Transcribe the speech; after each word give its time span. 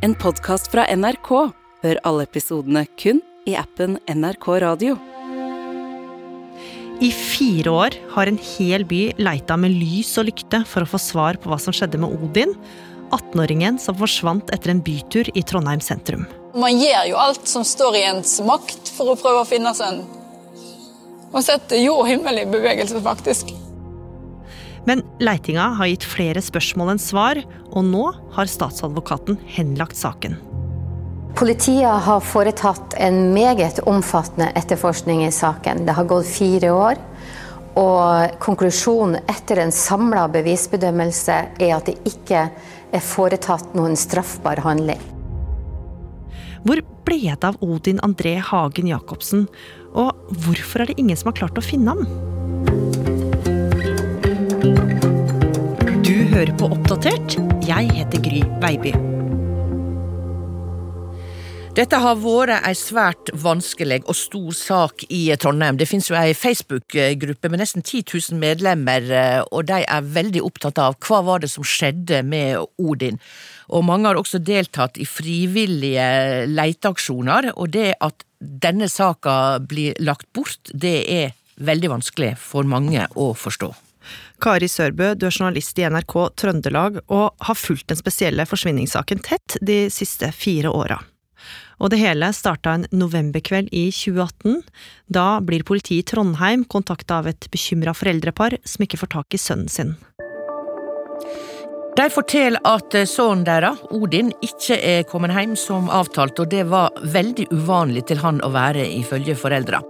En 0.00 0.14
podkast 0.16 0.70
fra 0.72 0.86
NRK. 0.96 1.28
Hør 1.84 1.98
alle 2.08 2.24
episodene 2.24 2.86
kun 2.96 3.18
i 3.44 3.52
appen 3.60 3.98
NRK 4.08 4.46
Radio. 4.64 4.94
I 7.04 7.10
fire 7.12 7.74
år 7.82 7.98
har 8.14 8.30
en 8.30 8.40
hel 8.40 8.86
by 8.88 9.02
leita 9.20 9.58
med 9.60 9.76
lys 9.76 10.14
og 10.16 10.30
lykte 10.30 10.62
for 10.68 10.86
å 10.86 10.88
få 10.88 11.02
svar 11.04 11.36
på 11.36 11.52
hva 11.52 11.60
som 11.60 11.76
skjedde 11.76 12.00
med 12.00 12.16
Odin, 12.16 12.56
18-åringen 13.12 13.76
som 13.82 13.98
forsvant 14.00 14.48
etter 14.56 14.72
en 14.72 14.80
bytur 14.88 15.28
i 15.36 15.44
Trondheim 15.44 15.84
sentrum. 15.84 16.24
Man 16.56 16.80
gjør 16.80 17.10
jo 17.12 17.20
alt 17.20 17.44
som 17.52 17.68
står 17.68 18.00
i 18.00 18.06
ens 18.14 18.38
makt 18.40 18.94
for 18.96 19.12
å 19.12 19.20
prøve 19.20 19.44
å 19.44 19.48
finne 19.52 19.76
sønnen. 19.76 20.08
Man 21.30 21.44
setter 21.44 21.76
jord 21.76 22.06
og 22.06 22.14
himmel 22.14 22.40
i 22.40 22.48
bevegelse, 22.48 23.04
faktisk. 23.04 23.52
Men 24.88 25.02
leitinga 25.20 25.74
har 25.76 25.90
gitt 25.90 26.06
flere 26.08 26.42
spørsmål 26.42 26.94
enn 26.94 27.02
svar, 27.02 27.42
og 27.70 27.84
nå 27.86 28.06
har 28.36 28.48
statsadvokaten 28.48 29.38
henlagt 29.56 29.98
saken. 29.98 30.38
Politiet 31.36 32.02
har 32.06 32.24
foretatt 32.24 32.96
en 32.98 33.30
meget 33.34 33.78
omfattende 33.88 34.50
etterforskning 34.58 35.22
i 35.24 35.32
saken. 35.32 35.84
Det 35.86 35.94
har 35.96 36.08
gått 36.10 36.28
fire 36.28 36.72
år. 36.74 37.00
Og 37.78 38.40
konklusjonen 38.42 39.22
etter 39.30 39.60
en 39.62 39.72
samla 39.72 40.26
bevisbedømmelse 40.32 41.36
er 41.62 41.76
at 41.76 41.86
det 41.86 41.96
ikke 42.08 42.48
er 42.90 43.04
foretatt 43.04 43.76
noen 43.78 43.94
straffbar 43.96 44.60
handling. 44.64 45.00
Hvor 46.66 46.82
ble 47.06 47.20
det 47.30 47.46
av 47.46 47.60
Odin 47.64 48.02
André 48.04 48.34
Hagen 48.44 48.90
Jacobsen, 48.90 49.46
og 49.94 50.12
hvorfor 50.44 50.82
er 50.82 50.90
det 50.90 50.98
ingen 51.00 51.16
som 51.16 51.30
har 51.30 51.38
klart 51.40 51.58
å 51.58 51.64
finne 51.64 51.94
ham? 51.94 52.39
Hører 56.30 56.52
på 56.58 56.68
Oppdatert. 56.70 57.34
Jeg 57.66 57.90
heter 57.90 58.22
Gry 58.22 58.40
Baby. 58.62 58.92
Dette 61.74 61.98
har 62.02 62.18
vært 62.18 62.66
ei 62.66 62.74
svært 62.76 63.30
vanskelig 63.40 64.00
og 64.04 64.16
stor 64.18 64.54
sak 64.58 65.04
i 65.08 65.22
Trondheim. 65.40 65.78
Det 65.78 65.88
finnes 65.88 66.10
jo 66.10 66.18
ei 66.18 66.34
Facebook-gruppe 66.36 67.50
med 67.50 67.62
nesten 67.62 67.82
10 67.82 68.04
000 68.30 68.38
medlemmer, 68.42 69.06
eh, 69.10 69.40
og 69.50 69.66
de 69.70 69.80
er 69.82 70.10
veldig 70.18 70.42
opptatt 70.46 70.78
av 70.82 70.98
hva 71.06 71.22
var 71.26 71.42
det 71.42 71.50
som 71.50 71.66
skjedde 71.66 72.22
med 72.26 72.58
Odin. 72.78 73.20
Og 73.70 73.86
mange 73.86 74.10
har 74.10 74.18
også 74.18 74.42
deltatt 74.42 74.98
i 74.98 75.08
frivillige 75.08 76.46
leteaksjoner, 76.50 77.52
og 77.56 77.70
det 77.74 77.94
at 77.98 78.26
denne 78.40 78.90
saka 78.90 79.60
blir 79.62 79.98
lagt 80.02 80.30
bort, 80.34 80.74
det 80.74 80.98
er 81.10 81.38
veldig 81.60 81.96
vanskelig 81.98 82.34
for 82.40 82.66
mange 82.66 83.06
å 83.14 83.32
forstå. 83.34 83.89
Kari 84.40 84.68
Sørbø, 84.70 85.14
du 85.14 85.26
er 85.28 85.34
journalist 85.34 85.78
i 85.78 85.86
NRK 85.88 86.16
Trøndelag 86.40 87.00
og 87.06 87.30
har 87.46 87.58
fulgt 87.58 87.88
den 87.92 88.00
spesielle 88.00 88.46
forsvinningssaken 88.48 89.22
tett 89.26 89.58
de 89.60 89.84
siste 89.92 90.32
fire 90.36 90.72
åra. 90.72 91.00
Og 91.80 91.92
det 91.92 92.00
hele 92.02 92.28
starta 92.36 92.74
en 92.76 92.86
novemberkveld 92.92 93.70
i 93.72 93.86
2018. 93.94 94.60
Da 95.08 95.40
blir 95.44 95.64
politiet 95.64 96.04
i 96.04 96.08
Trondheim 96.12 96.66
kontakta 96.68 97.22
av 97.22 97.30
et 97.30 97.48
bekymra 97.52 97.94
foreldrepar 97.96 98.58
som 98.64 98.84
ikke 98.84 99.00
får 99.00 99.12
tak 99.16 99.36
i 99.36 99.40
sønnen 99.40 99.72
sin. 99.72 99.94
De 101.96 102.06
forteller 102.12 102.60
at 102.68 102.94
sønnen 103.08 103.42
deres, 103.44 103.80
Odin, 103.92 104.30
ikke 104.44 104.76
er 104.78 105.06
kommet 105.08 105.34
hjem 105.34 105.56
som 105.58 105.90
avtalt, 105.92 106.38
og 106.38 106.52
det 106.52 106.66
var 106.70 106.94
veldig 107.02 107.50
uvanlig 107.50 108.06
til 108.08 108.22
han 108.22 108.40
å 108.46 108.52
være 108.54 108.86
ifølge 109.00 109.36
foreldra. 109.36 109.82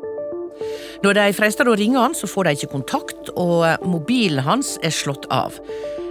Når 1.05 1.17
de 1.17 1.29
freister 1.37 1.69
å 1.69 1.77
ringe 1.79 2.01
han, 2.01 2.17
så 2.17 2.29
får 2.31 2.49
de 2.49 2.57
ikke 2.59 2.75
kontakt, 2.75 3.33
og 3.39 3.65
mobilen 3.89 4.45
hans 4.45 4.77
er 4.85 4.95
slått 4.95 5.29
av. 5.33 5.57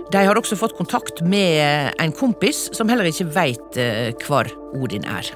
De 0.10 0.24
har 0.26 0.40
også 0.40 0.58
fått 0.58 0.78
kontakt 0.78 1.22
med 1.22 1.94
en 2.02 2.16
kompis 2.18 2.68
som 2.74 2.90
heller 2.90 3.12
ikke 3.12 3.30
veit 3.36 3.78
hvor 4.26 4.50
Odin 4.74 5.06
er. 5.06 5.30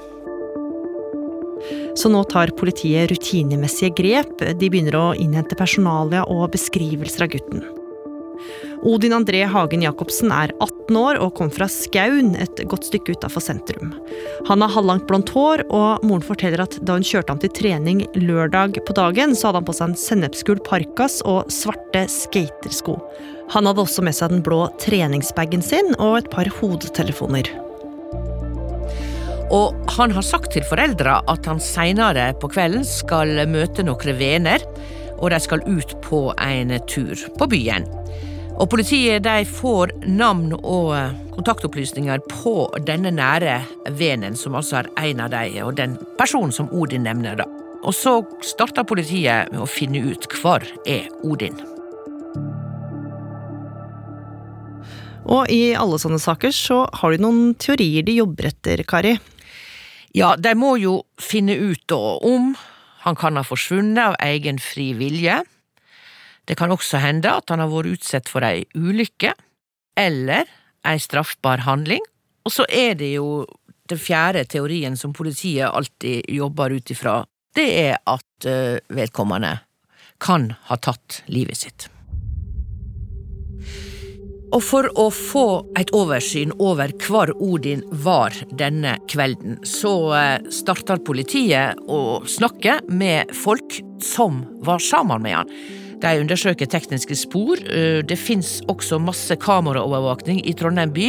Så 1.94 2.10
nå 2.10 2.24
tar 2.26 2.50
politiet 2.58 3.12
rutinemessige 3.12 3.94
grep. 3.94 4.42
De 4.42 4.68
begynner 4.70 4.98
å 4.98 5.06
innhente 5.14 5.56
personalia 5.58 6.24
og 6.26 6.50
beskrivelser 6.56 7.28
av 7.28 7.34
gutten. 7.36 7.62
Odin 8.84 9.14
André 9.16 9.46
Hagen 9.48 9.80
Jacobsen 9.80 10.28
er 10.28 10.50
18 10.60 10.96
år 11.00 11.16
og 11.24 11.30
kom 11.38 11.48
fra 11.52 11.64
Skaun, 11.72 12.34
et 12.36 12.58
godt 12.68 12.84
stykke 12.84 13.14
utafor 13.16 13.40
sentrum. 13.40 13.94
Han 14.44 14.60
har 14.60 14.74
halvlangt 14.74 15.06
blondt 15.08 15.32
hår, 15.32 15.62
og 15.72 16.04
moren 16.04 16.24
forteller 16.24 16.60
at 16.66 16.76
da 16.84 16.98
hun 16.98 17.06
kjørte 17.06 17.32
ham 17.32 17.40
til 17.40 17.52
trening 17.56 18.02
lørdag 18.12 18.76
på 18.84 18.96
dagen, 18.98 19.32
så 19.32 19.48
hadde 19.48 19.62
han 19.62 19.68
på 19.70 19.76
seg 19.78 19.88
en 19.88 19.96
sennepsgul 20.02 20.60
parkas 20.68 21.22
og 21.24 21.48
svarte 21.52 22.04
skatersko. 22.12 22.98
Han 23.56 23.70
hadde 23.70 23.80
også 23.86 24.04
med 24.04 24.18
seg 24.18 24.34
den 24.34 24.44
blå 24.44 24.66
treningsbagen 24.84 25.64
sin 25.64 25.96
og 25.96 26.18
et 26.20 26.28
par 26.34 26.52
hodetelefoner. 26.58 27.48
Og 29.54 29.72
han 29.96 30.12
har 30.12 30.28
sagt 30.28 30.52
til 30.52 30.68
foreldra 30.68 31.22
at 31.32 31.48
han 31.48 31.62
seinere 31.62 32.34
på 32.36 32.52
kvelden 32.52 32.84
skal 32.84 33.32
møte 33.48 33.84
noen 33.88 34.20
venner, 34.20 34.60
og 35.16 35.30
de 35.32 35.40
skal 35.40 35.64
ut 35.64 35.96
på 36.04 36.26
en 36.36 36.76
tur 36.90 37.16
på 37.40 37.48
byen. 37.48 37.88
Og 38.54 38.68
Politiet 38.70 39.24
de 39.24 39.42
får 39.50 39.90
navn 40.06 40.52
og 40.54 40.94
kontaktopplysninger 41.34 42.22
på 42.30 42.54
denne 42.86 43.10
nære 43.10 43.58
vennen, 43.98 44.36
som 44.38 44.54
altså 44.54 44.78
er 44.82 44.90
en 45.10 45.22
av 45.24 45.32
dem, 45.32 45.58
og 45.66 45.74
den 45.78 45.96
personen 46.18 46.54
som 46.54 46.70
Odin 46.70 47.02
nevner. 47.02 47.36
da. 47.36 47.48
Og 47.82 47.92
så 47.94 48.20
starter 48.46 48.86
politiet 48.86 49.50
med 49.52 49.60
å 49.60 49.68
finne 49.68 50.00
ut 50.06 50.28
hvor 50.38 50.62
er 50.86 51.08
Odin. 51.26 51.58
Og 55.24 55.50
i 55.50 55.74
alle 55.74 55.98
sånne 55.98 56.20
saker 56.20 56.52
så 56.54 56.84
har 57.00 57.12
de 57.12 57.24
noen 57.24 57.56
teorier 57.58 58.04
de 58.06 58.20
jobber 58.20 58.52
etter, 58.52 58.84
Kari. 58.86 59.16
Ja, 60.14 60.36
de 60.36 60.54
må 60.54 60.76
jo 60.78 61.00
finne 61.18 61.56
ut 61.58 61.82
da 61.90 61.98
om 62.22 62.52
han 63.04 63.18
kan 63.18 63.36
ha 63.36 63.42
forsvunnet 63.44 64.12
av 64.12 64.16
egen 64.22 64.60
fri 64.62 64.92
vilje. 64.96 65.42
Det 66.44 66.56
kan 66.58 66.72
også 66.72 67.00
hende 67.00 67.32
at 67.32 67.48
han 67.52 67.62
har 67.62 67.70
vært 67.72 67.96
utsatt 67.96 68.28
for 68.28 68.44
ei 68.44 68.66
ulykke, 68.76 69.32
eller 69.96 70.50
ei 70.84 70.98
straffbar 71.00 71.64
handling. 71.64 72.02
Og 72.44 72.52
så 72.52 72.66
er 72.68 72.98
det 73.00 73.14
jo 73.14 73.46
den 73.88 74.00
fjerde 74.00 74.44
teorien 74.48 74.96
som 75.00 75.14
politiet 75.16 75.68
alltid 75.70 76.28
jobber 76.32 76.74
ut 76.76 76.92
ifra, 76.92 77.22
det 77.56 77.66
er 77.86 77.98
at 78.10 78.48
vedkommende 78.92 79.58
kan 80.20 80.52
ha 80.68 80.76
tatt 80.80 81.22
livet 81.32 81.60
sitt. 81.60 81.88
Og 84.54 84.60
for 84.62 84.86
å 85.00 85.08
få 85.10 85.46
et 85.80 85.90
oversyn 85.96 86.52
over 86.62 86.92
hvor 87.02 87.32
Odin 87.42 87.82
var 88.04 88.36
denne 88.54 88.96
kvelden, 89.10 89.56
så 89.66 89.94
starter 90.54 91.02
politiet 91.02 91.80
å 91.90 92.20
snakke 92.28 92.78
med 92.86 93.32
folk 93.34 93.80
som 94.04 94.44
var 94.62 94.84
sammen 94.84 95.24
med 95.24 95.40
han. 95.40 95.50
De 96.04 96.12
undersøker 96.20 96.68
tekniske 96.68 97.16
spor. 97.16 97.60
Det 98.04 98.18
fins 98.20 98.58
også 98.68 98.98
masse 99.00 99.36
kameraovervåkning 99.40 100.42
i 100.44 100.52
Trondheim 100.58 100.92
by, 100.92 101.08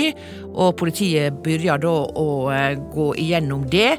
og 0.53 0.77
politiet 0.79 1.35
begynner 1.43 1.81
da 1.83 1.91
å 2.15 2.27
gå 2.93 3.09
igjennom 3.19 3.65
det. 3.73 3.91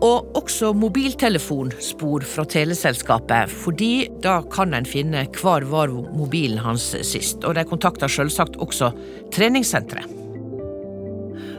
Og 0.00 0.36
også 0.38 0.70
mobiltelefonspor 0.80 2.24
fra 2.24 2.46
teleselskapet, 2.48 3.50
fordi 3.52 4.06
da 4.24 4.38
kan 4.48 4.72
en 4.72 4.86
finne 4.88 5.26
hvor 5.34 5.66
var 5.68 5.90
mobilen 5.92 6.62
hans 6.62 6.86
sist. 7.04 7.42
Og 7.44 7.58
de 7.58 7.66
kontakter 7.68 8.08
selvsagt 8.08 8.56
også 8.62 8.92
treningssenteret. 9.34 10.06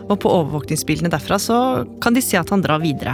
Og 0.07 0.15
på 0.23 0.31
overvåkningsbildene 0.31 1.11
derfra 1.13 1.37
så 1.39 1.57
kan 2.01 2.17
de 2.17 2.23
se 2.25 2.39
at 2.39 2.49
han 2.51 2.63
drar 2.65 2.81
videre. 2.81 3.13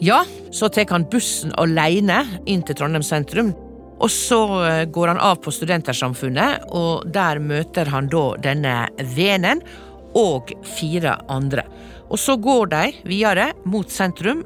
Ja, 0.00 0.22
så 0.54 0.70
tar 0.72 0.88
han 0.94 1.04
bussen 1.10 1.52
alene 1.60 2.22
inn 2.48 2.64
til 2.64 2.78
Trondheim 2.78 3.04
sentrum. 3.04 3.52
Og 4.00 4.08
så 4.12 4.40
går 4.88 5.12
han 5.12 5.20
av 5.20 5.42
på 5.44 5.52
Studentersamfunnet, 5.52 6.70
og 6.72 7.08
der 7.12 7.40
møter 7.42 7.90
han 7.92 8.08
da 8.12 8.24
denne 8.40 8.74
venen 9.14 9.60
og 10.16 10.52
fire 10.78 11.18
andre. 11.30 11.66
Og 12.10 12.18
så 12.18 12.36
går 12.40 12.72
de 12.72 12.86
videre 13.06 13.50
mot 13.64 13.90
sentrum. 13.92 14.42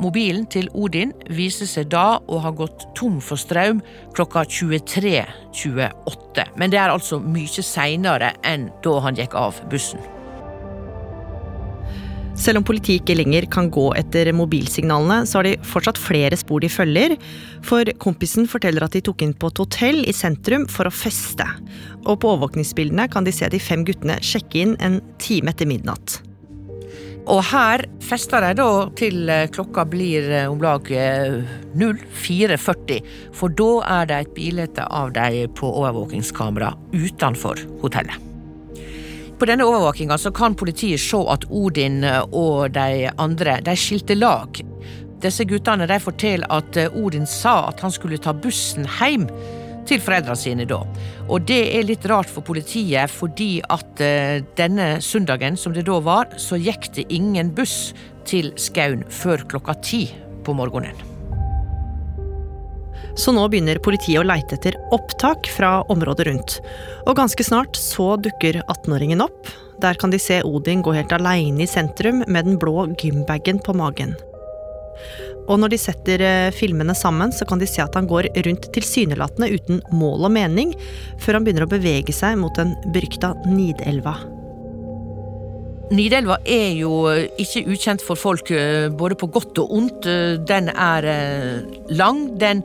Mobilen 0.00 0.44
til 0.52 0.68
Odin 0.76 1.14
viser 1.32 1.68
seg 1.70 1.88
da 1.92 2.18
å 2.20 2.40
ha 2.44 2.52
gått 2.52 2.84
tom 2.98 3.20
for 3.24 3.40
strøm 3.40 3.80
klokka 4.16 4.44
23.28. 4.44 6.50
Men 6.56 6.72
det 6.72 6.82
er 6.82 6.92
altså 6.92 7.20
mye 7.22 7.64
seinere 7.64 8.34
enn 8.44 8.68
da 8.84 8.98
han 9.06 9.16
gikk 9.16 9.38
av 9.40 9.62
bussen. 9.72 10.15
Selv 12.36 12.60
om 12.60 12.66
politiet 12.68 13.00
ikke 13.00 13.16
lenger 13.16 13.46
kan 13.52 13.70
gå 13.72 13.86
etter 13.96 14.28
mobilsignalene, 14.36 15.24
så 15.26 15.40
har 15.40 15.46
de 15.48 15.54
fortsatt 15.64 15.98
flere 16.00 16.36
spor 16.36 16.60
de 16.60 16.68
følger. 16.70 17.16
For 17.64 17.84
kompisen 18.02 18.46
forteller 18.50 18.84
at 18.84 18.92
de 18.96 19.00
tok 19.04 19.22
inn 19.24 19.34
på 19.34 19.48
et 19.50 19.60
hotell 19.62 20.04
i 20.04 20.14
sentrum 20.14 20.66
for 20.70 20.88
å 20.88 20.94
feste. 20.94 21.46
Og 22.04 22.20
på 22.20 22.28
overvåkningsbildene 22.34 23.08
kan 23.12 23.24
de 23.26 23.32
se 23.34 23.48
de 23.50 23.60
fem 23.62 23.84
guttene 23.88 24.16
sjekke 24.24 24.56
inn 24.62 24.74
en 24.84 25.00
time 25.22 25.50
etter 25.54 25.66
midnatt. 25.70 26.08
Og 27.26 27.40
her 27.48 27.78
fester 28.06 28.40
de 28.44 28.50
da 28.60 28.70
til 29.00 29.16
klokka 29.56 29.82
blir 29.90 30.22
om 30.44 30.60
lag 30.62 30.82
04.40, 30.86 33.00
for 33.34 33.48
da 33.50 33.70
er 33.96 34.04
det 34.12 34.18
et 34.20 34.36
bilde 34.36 34.86
av 34.86 35.10
dem 35.16 35.50
på 35.58 35.66
overvåkingskamera 35.72 36.70
utenfor 36.94 37.56
hotellet. 37.82 38.25
På 39.38 39.44
denne 39.44 39.66
overvåkinga 39.68 40.16
kan 40.34 40.54
politiet 40.56 41.00
se 41.00 41.18
at 41.28 41.44
Odin 41.52 42.00
og 42.32 42.72
de 42.72 43.10
andre 43.20 43.58
de 43.64 43.74
skilte 43.76 44.16
lag. 44.16 44.60
Disse 45.20 45.44
guttene 45.48 45.88
de 45.88 45.98
forteller 46.00 46.48
at 46.52 46.78
Odin 46.96 47.26
sa 47.28 47.66
at 47.68 47.80
han 47.84 47.92
skulle 47.92 48.18
ta 48.18 48.32
bussen 48.32 48.88
hjem 48.96 49.28
til 49.86 50.00
foreldrene 50.02 50.40
sine 50.40 50.66
da. 50.68 50.80
Og 51.28 51.44
det 51.48 51.60
er 51.76 51.86
litt 51.86 52.06
rart 52.10 52.30
for 52.30 52.46
politiet, 52.46 53.12
fordi 53.12 53.60
at 53.62 54.02
uh, 54.02 54.38
denne 54.58 54.96
søndagen, 55.04 55.58
som 55.60 55.76
det 55.76 55.86
da 55.88 56.00
var, 56.02 56.32
så 56.40 56.58
gikk 56.60 56.90
det 56.96 57.08
ingen 57.14 57.52
buss 57.56 57.92
til 58.26 58.52
Skaun 58.58 59.04
før 59.12 59.46
klokka 59.52 59.76
ti 59.84 60.06
på 60.46 60.56
morgenen. 60.56 61.15
Så 63.16 63.32
nå 63.32 63.46
begynner 63.48 63.80
politiet 63.82 64.20
å 64.20 64.26
leite 64.26 64.58
etter 64.58 64.76
opptak 64.92 65.48
fra 65.56 65.80
området 65.92 66.28
rundt. 66.28 66.58
Og 67.06 67.16
ganske 67.16 67.44
snart 67.44 67.78
så 67.80 68.14
dukker 68.20 68.60
18-åringen 68.66 69.24
opp. 69.24 69.48
Der 69.80 69.96
kan 70.00 70.12
de 70.12 70.20
se 70.20 70.42
Odin 70.44 70.84
gå 70.84 70.94
helt 70.96 71.12
aleine 71.12 71.64
i 71.64 71.70
sentrum 71.70 72.22
med 72.26 72.48
den 72.48 72.60
blå 72.60 72.86
gymbagen 73.00 73.60
på 73.64 73.76
magen. 73.76 74.16
Og 75.46 75.60
når 75.62 75.74
de 75.74 75.78
setter 75.78 76.22
eh, 76.24 76.54
filmene 76.54 76.94
sammen, 76.98 77.32
så 77.34 77.46
kan 77.48 77.60
de 77.60 77.68
se 77.70 77.82
at 77.84 77.94
han 77.94 78.08
går 78.10 78.30
rundt 78.46 78.70
tilsynelatende 78.74 79.50
uten 79.54 79.82
mål 79.94 80.26
og 80.26 80.34
mening, 80.34 80.72
før 81.22 81.38
han 81.38 81.46
begynner 81.46 81.66
å 81.66 81.70
bevege 81.70 82.14
seg 82.14 82.38
mot 82.40 82.56
den 82.58 82.74
berykta 82.94 83.34
Nidelva. 83.46 84.16
Nidelva 85.94 86.40
er 86.50 86.72
jo 86.80 87.04
ikke 87.38 87.62
ukjent 87.70 88.02
for 88.02 88.18
folk, 88.18 88.50
eh, 88.50 88.88
både 88.90 89.18
på 89.20 89.30
godt 89.30 89.62
og 89.62 89.70
ondt. 89.76 90.10
Eh, 90.10 90.34
den 90.42 90.72
er 90.74 91.06
lang. 91.94 92.26
Den 92.40 92.64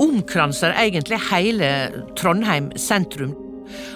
omkranser 0.00 0.74
egentlig 0.80 1.20
hele 1.30 1.70
Trondheim 2.18 2.70
sentrum. 2.80 3.36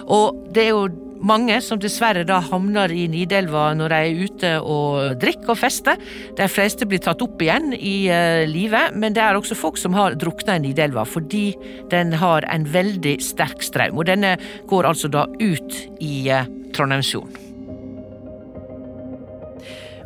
Og 0.07 0.37
det 0.53 0.67
er 0.67 0.75
jo 0.75 0.87
mange 1.25 1.57
som 1.63 1.79
dessverre 1.81 2.25
da 2.27 2.39
havner 2.43 2.91
i 2.93 3.05
Nidelva 3.11 3.69
når 3.77 3.93
de 3.93 3.99
er 3.99 4.25
ute 4.25 4.51
og 4.61 5.15
drikker 5.21 5.53
og 5.55 5.59
fester. 5.59 6.01
De 6.37 6.47
fleste 6.51 6.87
blir 6.89 7.01
tatt 7.03 7.23
opp 7.25 7.41
igjen 7.41 7.73
i 7.75 7.95
uh, 8.11 8.43
livet, 8.49 8.95
men 8.97 9.15
det 9.15 9.23
er 9.23 9.37
også 9.37 9.57
folk 9.57 9.79
som 9.81 9.95
har 9.97 10.17
drukna 10.19 10.57
i 10.59 10.65
Nidelva 10.67 11.05
fordi 11.07 11.47
den 11.93 12.13
har 12.19 12.47
en 12.51 12.67
veldig 12.69 13.17
sterk 13.23 13.65
strøm. 13.65 13.97
Og 13.99 14.09
denne 14.09 14.35
går 14.69 14.91
altså 14.91 15.11
da 15.11 15.25
ut 15.39 15.81
i 16.03 16.27
uh, 16.31 16.45
Trondheimsfjorden. 16.75 17.41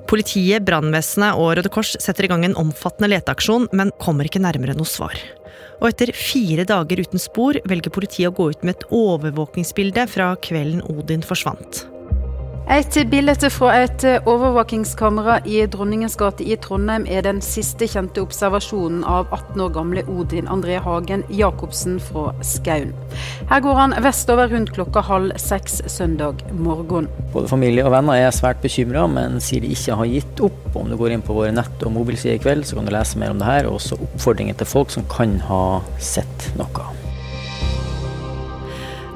Politiet, 0.09 0.63
brannvesenet 0.65 1.37
og 1.37 1.51
Røde 1.59 1.69
Kors 1.69 1.91
setter 2.01 2.25
i 2.25 2.29
gang 2.31 2.41
en 2.47 2.57
omfattende 2.57 3.11
leteaksjon, 3.11 3.67
men 3.77 3.93
kommer 4.01 4.25
ikke 4.25 4.41
nærmere 4.41 4.73
noe 4.73 4.89
svar 4.89 5.13
og 5.79 5.89
etter 5.91 6.11
fire 6.15 6.65
dager 6.67 7.03
uten 7.03 7.21
spor 7.21 7.59
velger 7.69 7.93
politiet 7.95 8.31
å 8.31 8.35
gå 8.35 8.49
ut 8.53 8.65
med 8.65 8.75
et 8.75 8.89
overvåkingsbilde 8.95 10.07
fra 10.11 10.33
kvelden 10.43 10.83
Odin 10.91 11.25
forsvant. 11.25 11.85
Et 12.69 12.97
bilde 13.09 13.49
fra 13.49 13.71
et 13.81 14.03
overvåkingskamera 14.29 15.39
i 15.49 15.63
Dronningens 15.73 16.13
gate 16.19 16.45
i 16.45 16.53
Trondheim 16.61 17.07
er 17.09 17.23
den 17.25 17.39
siste 17.41 17.87
kjente 17.89 18.21
observasjonen 18.21 18.99
av 19.09 19.31
18 19.33 19.63
år 19.65 19.71
gamle 19.73 20.03
Odin 20.05 20.45
André 20.53 20.77
Hagen 20.85 21.23
Jacobsen 21.33 21.97
fra 21.97 22.27
Skaun. 22.45 22.93
Her 23.49 23.65
går 23.65 23.81
han 23.81 23.97
vestover 24.05 24.53
rundt 24.53 24.75
klokka 24.77 25.01
halv 25.09 25.33
seks 25.41 25.81
søndag 25.89 26.45
morgen. 26.53 27.09
Både 27.33 27.49
familie 27.49 27.89
og 27.89 27.95
venner 27.97 28.21
er 28.21 28.37
svært 28.37 28.61
bekymra, 28.61 29.07
men 29.09 29.41
sier 29.41 29.65
de 29.65 29.73
ikke 29.73 29.97
har 30.03 30.13
gitt 30.13 30.45
opp. 30.45 30.61
Om 30.77 30.93
du 30.93 30.99
går 31.01 31.17
inn 31.17 31.25
på 31.25 31.41
våre 31.41 31.49
nett- 31.49 31.81
og 31.81 31.97
mobilsider 31.97 32.37
i 32.37 32.45
kveld, 32.45 32.69
så 32.69 32.77
kan 32.77 32.85
du 32.85 32.93
lese 32.93 33.17
mer 33.17 33.33
om 33.33 33.41
det 33.41 33.49
her, 33.49 33.65
og 33.65 33.81
også 33.81 33.97
oppfordringer 33.97 34.61
til 34.61 34.69
folk 34.77 34.93
som 34.93 35.09
kan 35.09 35.39
ha 35.49 35.63
sett 35.97 36.51
noe. 36.61 37.08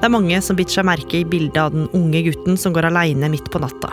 Det 0.03 0.09
er 0.09 0.17
mange 0.17 0.35
som 0.44 0.57
biter 0.59 0.75
seg 0.75 0.83
merke 0.83 1.21
i 1.21 1.23
bildet 1.23 1.55
av 1.61 1.69
den 1.71 1.85
unge 1.95 2.25
gutten 2.25 2.57
som 2.59 2.73
går 2.75 2.89
aleine 2.89 3.29
midt 3.31 3.45
på 3.47 3.61
natta. 3.63 3.88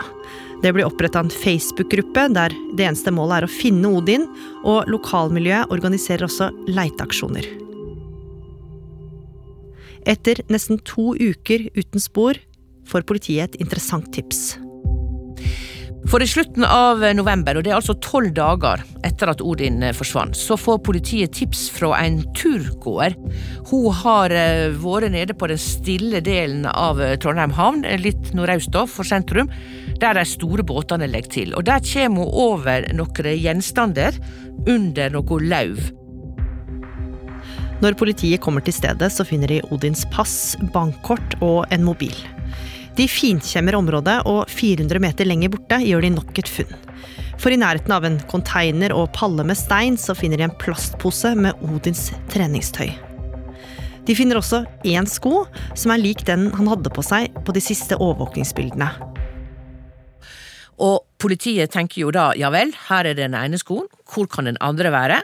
Det 0.59 0.73
blir 0.75 0.83
oppretta 0.83 1.21
en 1.23 1.29
Facebook-gruppe 1.31 2.25
der 2.35 2.51
det 2.75 2.83
eneste 2.83 3.13
målet 3.15 3.37
er 3.37 3.45
å 3.47 3.51
finne 3.53 3.87
Odin, 3.95 4.25
og 4.67 4.91
lokalmiljøet 4.91 5.71
organiserer 5.71 6.27
også 6.27 6.49
leiteaksjoner. 6.67 7.47
Etter 10.03 10.43
nesten 10.51 10.83
to 10.83 11.13
uker 11.15 11.69
uten 11.79 12.03
spor 12.03 12.35
får 12.91 13.07
politiet 13.07 13.55
et 13.55 13.63
interessant 13.63 14.11
tips. 14.11 14.57
For 16.09 16.23
i 16.23 16.27
slutten 16.27 16.63
av 16.65 17.03
november, 17.13 17.59
og 17.59 17.63
det 17.63 17.71
er 17.71 17.77
altså 17.77 17.93
tolv 18.01 18.31
dager 18.33 18.81
etter 19.05 19.29
at 19.29 19.41
Odin 19.45 19.83
eh, 19.85 19.93
forsvant, 19.93 20.33
så 20.37 20.57
får 20.57 20.81
politiet 20.87 21.35
tips 21.37 21.67
fra 21.75 21.93
en 21.99 22.19
turgåer. 22.37 23.13
Hun 23.69 23.85
har 24.01 24.33
eh, 24.33 24.73
vært 24.81 25.13
nede 25.13 25.37
på 25.37 25.51
den 25.51 25.61
stille 25.61 26.23
delen 26.25 26.65
av 26.65 27.01
eh, 27.01 27.13
Trondheim 27.21 27.53
havn, 27.53 27.85
litt 28.01 28.33
nordøst 28.37 28.75
for 28.89 29.07
sentrum, 29.07 29.51
der 30.01 30.17
de 30.17 30.25
store 30.25 30.65
båtene 30.65 31.09
legger 31.11 31.35
til. 31.37 31.55
Og 31.55 31.69
Der 31.69 31.85
kommer 31.85 32.25
hun 32.25 32.37
over 32.49 32.89
noen 32.97 33.33
gjenstander 33.37 34.17
under 34.65 35.13
noe 35.13 35.41
lauv. 35.45 35.91
Når 37.81 37.97
politiet 37.97 38.41
kommer 38.41 38.61
til 38.61 38.75
stedet, 38.77 39.09
så 39.13 39.25
finner 39.25 39.49
de 39.49 39.63
Odins 39.73 40.03
pass, 40.13 40.55
bankkort 40.73 41.39
og 41.41 41.65
en 41.73 41.85
mobil. 41.85 42.13
De 42.97 43.07
finkjemmer 43.07 43.77
området, 43.77 44.17
og 44.27 44.49
400 44.51 44.99
meter 45.03 45.27
lenger 45.27 45.53
borte 45.53 45.79
gjør 45.85 46.03
de 46.03 46.15
nok 46.17 46.41
et 46.41 46.49
funn. 46.51 46.73
For 47.41 47.53
i 47.53 47.59
nærheten 47.59 47.93
av 47.95 48.05
en 48.05 48.19
konteiner 48.29 48.93
og 48.93 49.13
palle 49.15 49.45
med 49.47 49.57
stein 49.57 49.95
så 49.97 50.13
finner 50.17 50.37
de 50.37 50.45
en 50.49 50.57
plastpose 50.61 51.31
med 51.39 51.57
Odins 51.65 52.09
treningstøy. 52.33 52.91
De 54.05 54.17
finner 54.17 54.39
også 54.39 54.63
én 54.87 55.07
sko 55.09 55.45
som 55.77 55.93
er 55.93 56.01
lik 56.01 56.25
den 56.27 56.49
han 56.57 56.69
hadde 56.69 56.91
på 56.93 57.03
seg 57.05 57.31
på 57.45 57.55
de 57.55 57.63
siste 57.63 57.97
overvåkningsbildene. 57.97 58.89
Og 60.81 61.03
politiet 61.21 61.71
tenker 61.73 62.03
jo 62.03 62.13
da 62.13 62.31
ja 62.37 62.49
vel, 62.53 62.73
her 62.89 63.07
er 63.07 63.17
den 63.17 63.37
ene 63.37 63.59
skoen, 63.61 63.87
hvor 64.09 64.27
kan 64.29 64.49
den 64.49 64.57
andre 64.61 64.91
være? 64.93 65.19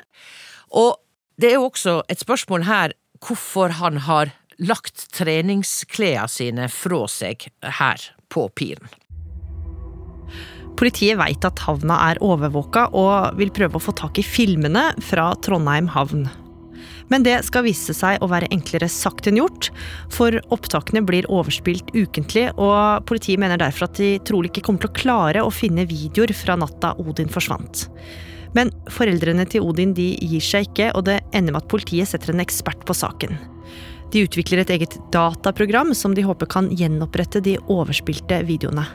Og 0.77 0.99
det 1.41 1.51
er 1.51 1.57
jo 1.57 1.69
også 1.71 1.99
et 2.09 2.21
spørsmål 2.21 2.67
her 2.69 2.93
hvorfor 3.25 3.73
han 3.79 3.97
har 4.05 4.33
lagt 4.63 5.09
treningsklærne 5.15 6.29
sine 6.31 6.69
fra 6.71 7.03
seg 7.11 7.49
her 7.79 8.07
på 8.33 8.47
piren. 8.57 8.89
Politiet 10.77 11.17
veit 11.17 11.45
at 11.47 11.63
havna 11.65 11.95
er 12.11 12.19
overvåka 12.21 12.89
og 12.93 13.37
vil 13.39 13.53
prøve 13.53 13.79
å 13.79 13.81
få 13.81 13.95
tak 13.97 14.19
i 14.21 14.25
filmene 14.25 14.91
fra 15.01 15.31
Trondheim 15.41 15.89
havn. 15.89 16.27
Men 17.09 17.23
det 17.23 17.39
skal 17.47 17.65
vise 17.65 17.95
seg 17.95 18.21
å 18.21 18.29
være 18.29 18.49
enklere 18.53 18.89
sagt 18.91 19.29
enn 19.29 19.39
gjort, 19.39 19.71
for 20.13 20.35
opptakene 20.53 21.01
blir 21.07 21.27
overspilt 21.33 21.93
ukentlig, 21.95 22.49
og 22.59 23.07
politiet 23.09 23.41
mener 23.41 23.57
derfor 23.61 23.87
at 23.87 23.97
de 23.97 24.17
trolig 24.27 24.51
ikke 24.51 24.67
kommer 24.67 24.83
til 24.83 24.91
å 24.91 24.99
klare 25.01 25.45
å 25.47 25.53
finne 25.53 25.87
videoer 25.87 26.35
fra 26.35 26.59
natta 26.59 26.93
Odin 27.01 27.31
forsvant. 27.31 27.87
Men 28.53 28.71
foreldrene 28.91 29.47
til 29.49 29.65
Odin 29.65 29.95
de 29.97 30.11
gir 30.19 30.43
seg 30.43 30.69
ikke, 30.69 30.91
og 30.99 31.07
det 31.07 31.21
ender 31.31 31.55
med 31.55 31.63
at 31.63 31.71
politiet 31.71 32.11
setter 32.11 32.35
en 32.35 32.43
ekspert 32.43 32.85
på 32.87 32.95
saken. 32.95 33.39
De 34.11 34.23
utvikler 34.23 34.63
et 34.63 34.71
eget 34.77 34.95
dataprogram 35.11 35.91
som 35.95 36.13
de 36.15 36.23
håper 36.23 36.47
kan 36.51 36.69
gjenopprette 36.71 37.41
de 37.43 37.57
overspilte 37.67 38.39
videoene. 38.47 38.85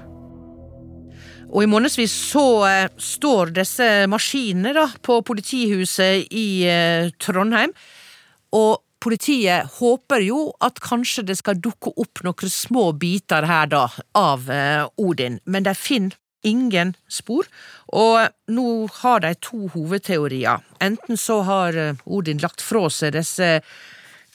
Og 1.53 1.67
i 1.67 1.69
månedsvis 1.69 2.15
så 2.33 2.47
eh, 2.65 2.87
står 2.97 3.53
disse 3.59 3.89
maskinene 4.09 4.73
da, 4.77 4.87
på 5.05 5.19
politihuset 5.27 6.33
i 6.33 6.47
eh, 6.65 7.13
Trondheim. 7.21 7.75
Og 8.57 8.81
politiet 9.03 9.69
håper 9.77 10.25
jo 10.25 10.47
at 10.65 10.81
kanskje 10.81 11.27
det 11.29 11.37
skal 11.43 11.61
dukke 11.61 11.93
opp 12.01 12.25
noen 12.25 12.53
små 12.57 12.89
biter 12.97 13.45
her 13.51 13.69
da, 13.69 13.85
av 14.17 14.49
eh, 14.49 14.89
Odin, 14.97 15.43
men 15.45 15.69
de 15.69 15.77
finner 15.77 16.17
ingen 16.43 16.97
spor. 17.13 17.45
Og 17.93 18.33
nå 18.51 18.69
har 19.03 19.21
de 19.23 19.37
to 19.45 19.69
hovedteorier. 19.77 20.65
Enten 20.81 21.21
så 21.21 21.43
har 21.47 21.77
Odin 22.09 22.41
lagt 22.43 22.65
fra 22.65 22.89
seg 22.91 23.13
disse 23.15 23.59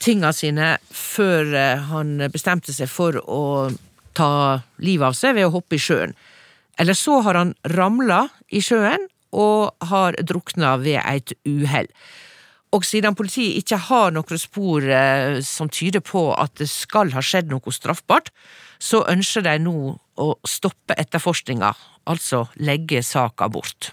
tinga 0.02 0.32
sine 0.36 0.76
før 0.94 1.52
eh, 1.56 1.84
han 1.90 2.16
bestemte 2.32 2.74
seg 2.74 2.90
for 2.90 3.18
å 3.24 3.42
ta 4.18 4.32
livet 4.82 5.10
av 5.10 5.16
seg 5.16 5.36
ved 5.38 5.48
å 5.48 5.54
hoppe 5.58 5.78
i 5.78 5.82
sjøen. 5.82 6.14
Eller 6.78 6.94
så 6.94 7.20
har 7.26 7.38
han 7.38 7.54
ramla 7.74 8.26
i 8.54 8.62
sjøen 8.62 9.08
og 9.34 9.74
har 9.90 10.16
drukna 10.24 10.76
ved 10.80 11.02
et 11.02 11.34
uhell. 11.46 11.90
Og 12.76 12.84
siden 12.84 13.16
politiet 13.16 13.62
ikke 13.62 13.80
har 13.88 14.12
noen 14.12 14.40
spor 14.40 14.84
eh, 14.84 15.40
som 15.44 15.70
tyder 15.72 16.04
på 16.04 16.28
at 16.36 16.58
det 16.60 16.68
skal 16.70 17.12
ha 17.14 17.24
skjedd 17.24 17.50
noe 17.52 17.74
straffbart, 17.74 18.30
så 18.78 19.02
ønsker 19.10 19.46
de 19.46 19.56
nå 19.64 19.76
å 20.18 20.28
stoppe 20.46 20.94
etterforskninga, 21.00 21.72
altså 22.06 22.46
legge 22.62 23.02
saka 23.02 23.48
bort. 23.50 23.92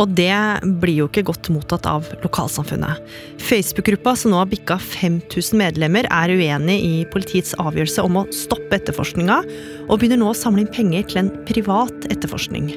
Og 0.00 0.10
det 0.18 0.34
blir 0.82 0.96
jo 1.02 1.06
ikke 1.06 1.26
godt 1.28 1.50
mottatt 1.54 1.86
av 1.86 2.08
lokalsamfunnet. 2.24 2.98
Facebook-gruppa, 3.38 4.16
som 4.18 4.32
nå 4.32 4.40
har 4.40 4.50
bikka 4.50 4.78
5000 4.82 5.60
medlemmer, 5.60 6.08
er 6.10 6.34
uenig 6.34 6.78
i 6.82 6.94
politiets 7.12 7.54
avgjørelse 7.62 8.02
om 8.02 8.18
å 8.18 8.26
stoppe 8.34 8.80
etterforskninga, 8.80 9.38
og 9.86 10.00
begynner 10.00 10.18
nå 10.22 10.32
å 10.32 10.38
samle 10.38 10.64
inn 10.64 10.72
penger 10.74 11.06
til 11.10 11.22
en 11.22 11.32
privat 11.46 12.08
etterforskning. 12.10 12.72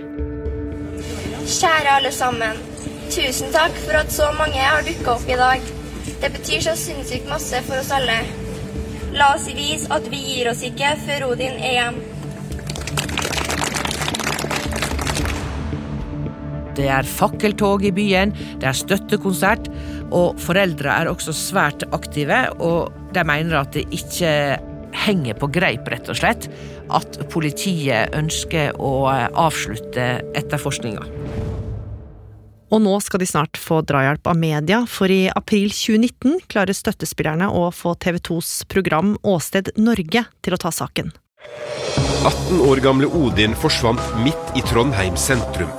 Kjære 1.48 1.96
alle 1.98 2.12
sammen. 2.14 2.60
Tusen 3.08 3.54
takk 3.56 3.76
for 3.86 3.98
at 3.98 4.12
så 4.12 4.28
mange 4.38 4.60
har 4.60 4.84
dukka 4.86 5.16
opp 5.16 5.30
i 5.32 5.40
dag. 5.40 5.74
Det 6.22 6.30
betyr 6.34 6.66
så 6.66 6.76
sinnssykt 6.78 7.30
masse 7.32 7.62
for 7.66 7.80
oss 7.80 7.94
alle. 7.96 8.20
La 9.16 9.32
oss 9.34 9.48
vise 9.56 9.88
at 9.94 10.06
vi 10.12 10.20
gir 10.22 10.52
oss 10.52 10.62
ikke 10.68 10.94
før 11.08 11.32
Odin 11.32 11.58
er 11.58 11.76
hjem. 11.78 12.00
Det 16.78 16.88
er 16.94 17.08
fakkeltog 17.10 17.86
i 17.88 17.94
byen, 17.96 18.34
det 18.62 18.70
er 18.70 18.78
støttekonsert, 18.78 19.70
og 20.14 20.38
foreldre 20.42 20.94
er 20.94 21.12
også 21.12 21.34
svært 21.36 21.86
aktive, 21.96 22.44
og 22.62 22.94
de 23.16 23.26
mener 23.28 23.62
at 23.64 23.74
det 23.76 23.88
ikke 23.96 24.32
henger 25.08 25.38
på 25.38 25.50
greip, 25.54 25.88
rett 25.92 26.10
og 26.10 26.20
slett, 26.20 26.48
at 26.94 27.20
politiet 27.34 28.14
ønsker 28.18 28.78
å 28.80 29.10
avslutte 29.10 30.08
etterforskninga. 30.38 31.06
Og 32.68 32.82
nå 32.84 32.98
skal 33.00 33.22
de 33.24 33.30
snart 33.30 33.60
få 33.60 33.80
drahjelp 33.88 34.28
av 34.28 34.40
media, 34.40 34.82
for 34.92 35.12
i 35.12 35.28
april 35.32 35.72
2019 35.72 36.42
klarer 36.52 36.76
støttespillerne 36.76 37.48
å 37.48 37.70
få 37.72 37.96
TV 37.96 38.20
2s 38.28 38.66
program 38.72 39.16
Åsted 39.24 39.72
Norge 39.80 40.28
til 40.44 40.58
å 40.58 40.60
ta 40.60 40.74
saken. 40.76 41.14
18 42.26 42.62
år 42.62 42.76
gamle 42.76 43.08
Odin 43.08 43.56
forsvant 43.56 44.02
midt 44.24 44.58
i 44.58 44.62
Trondheim 44.66 45.16
sentrum. 45.18 45.70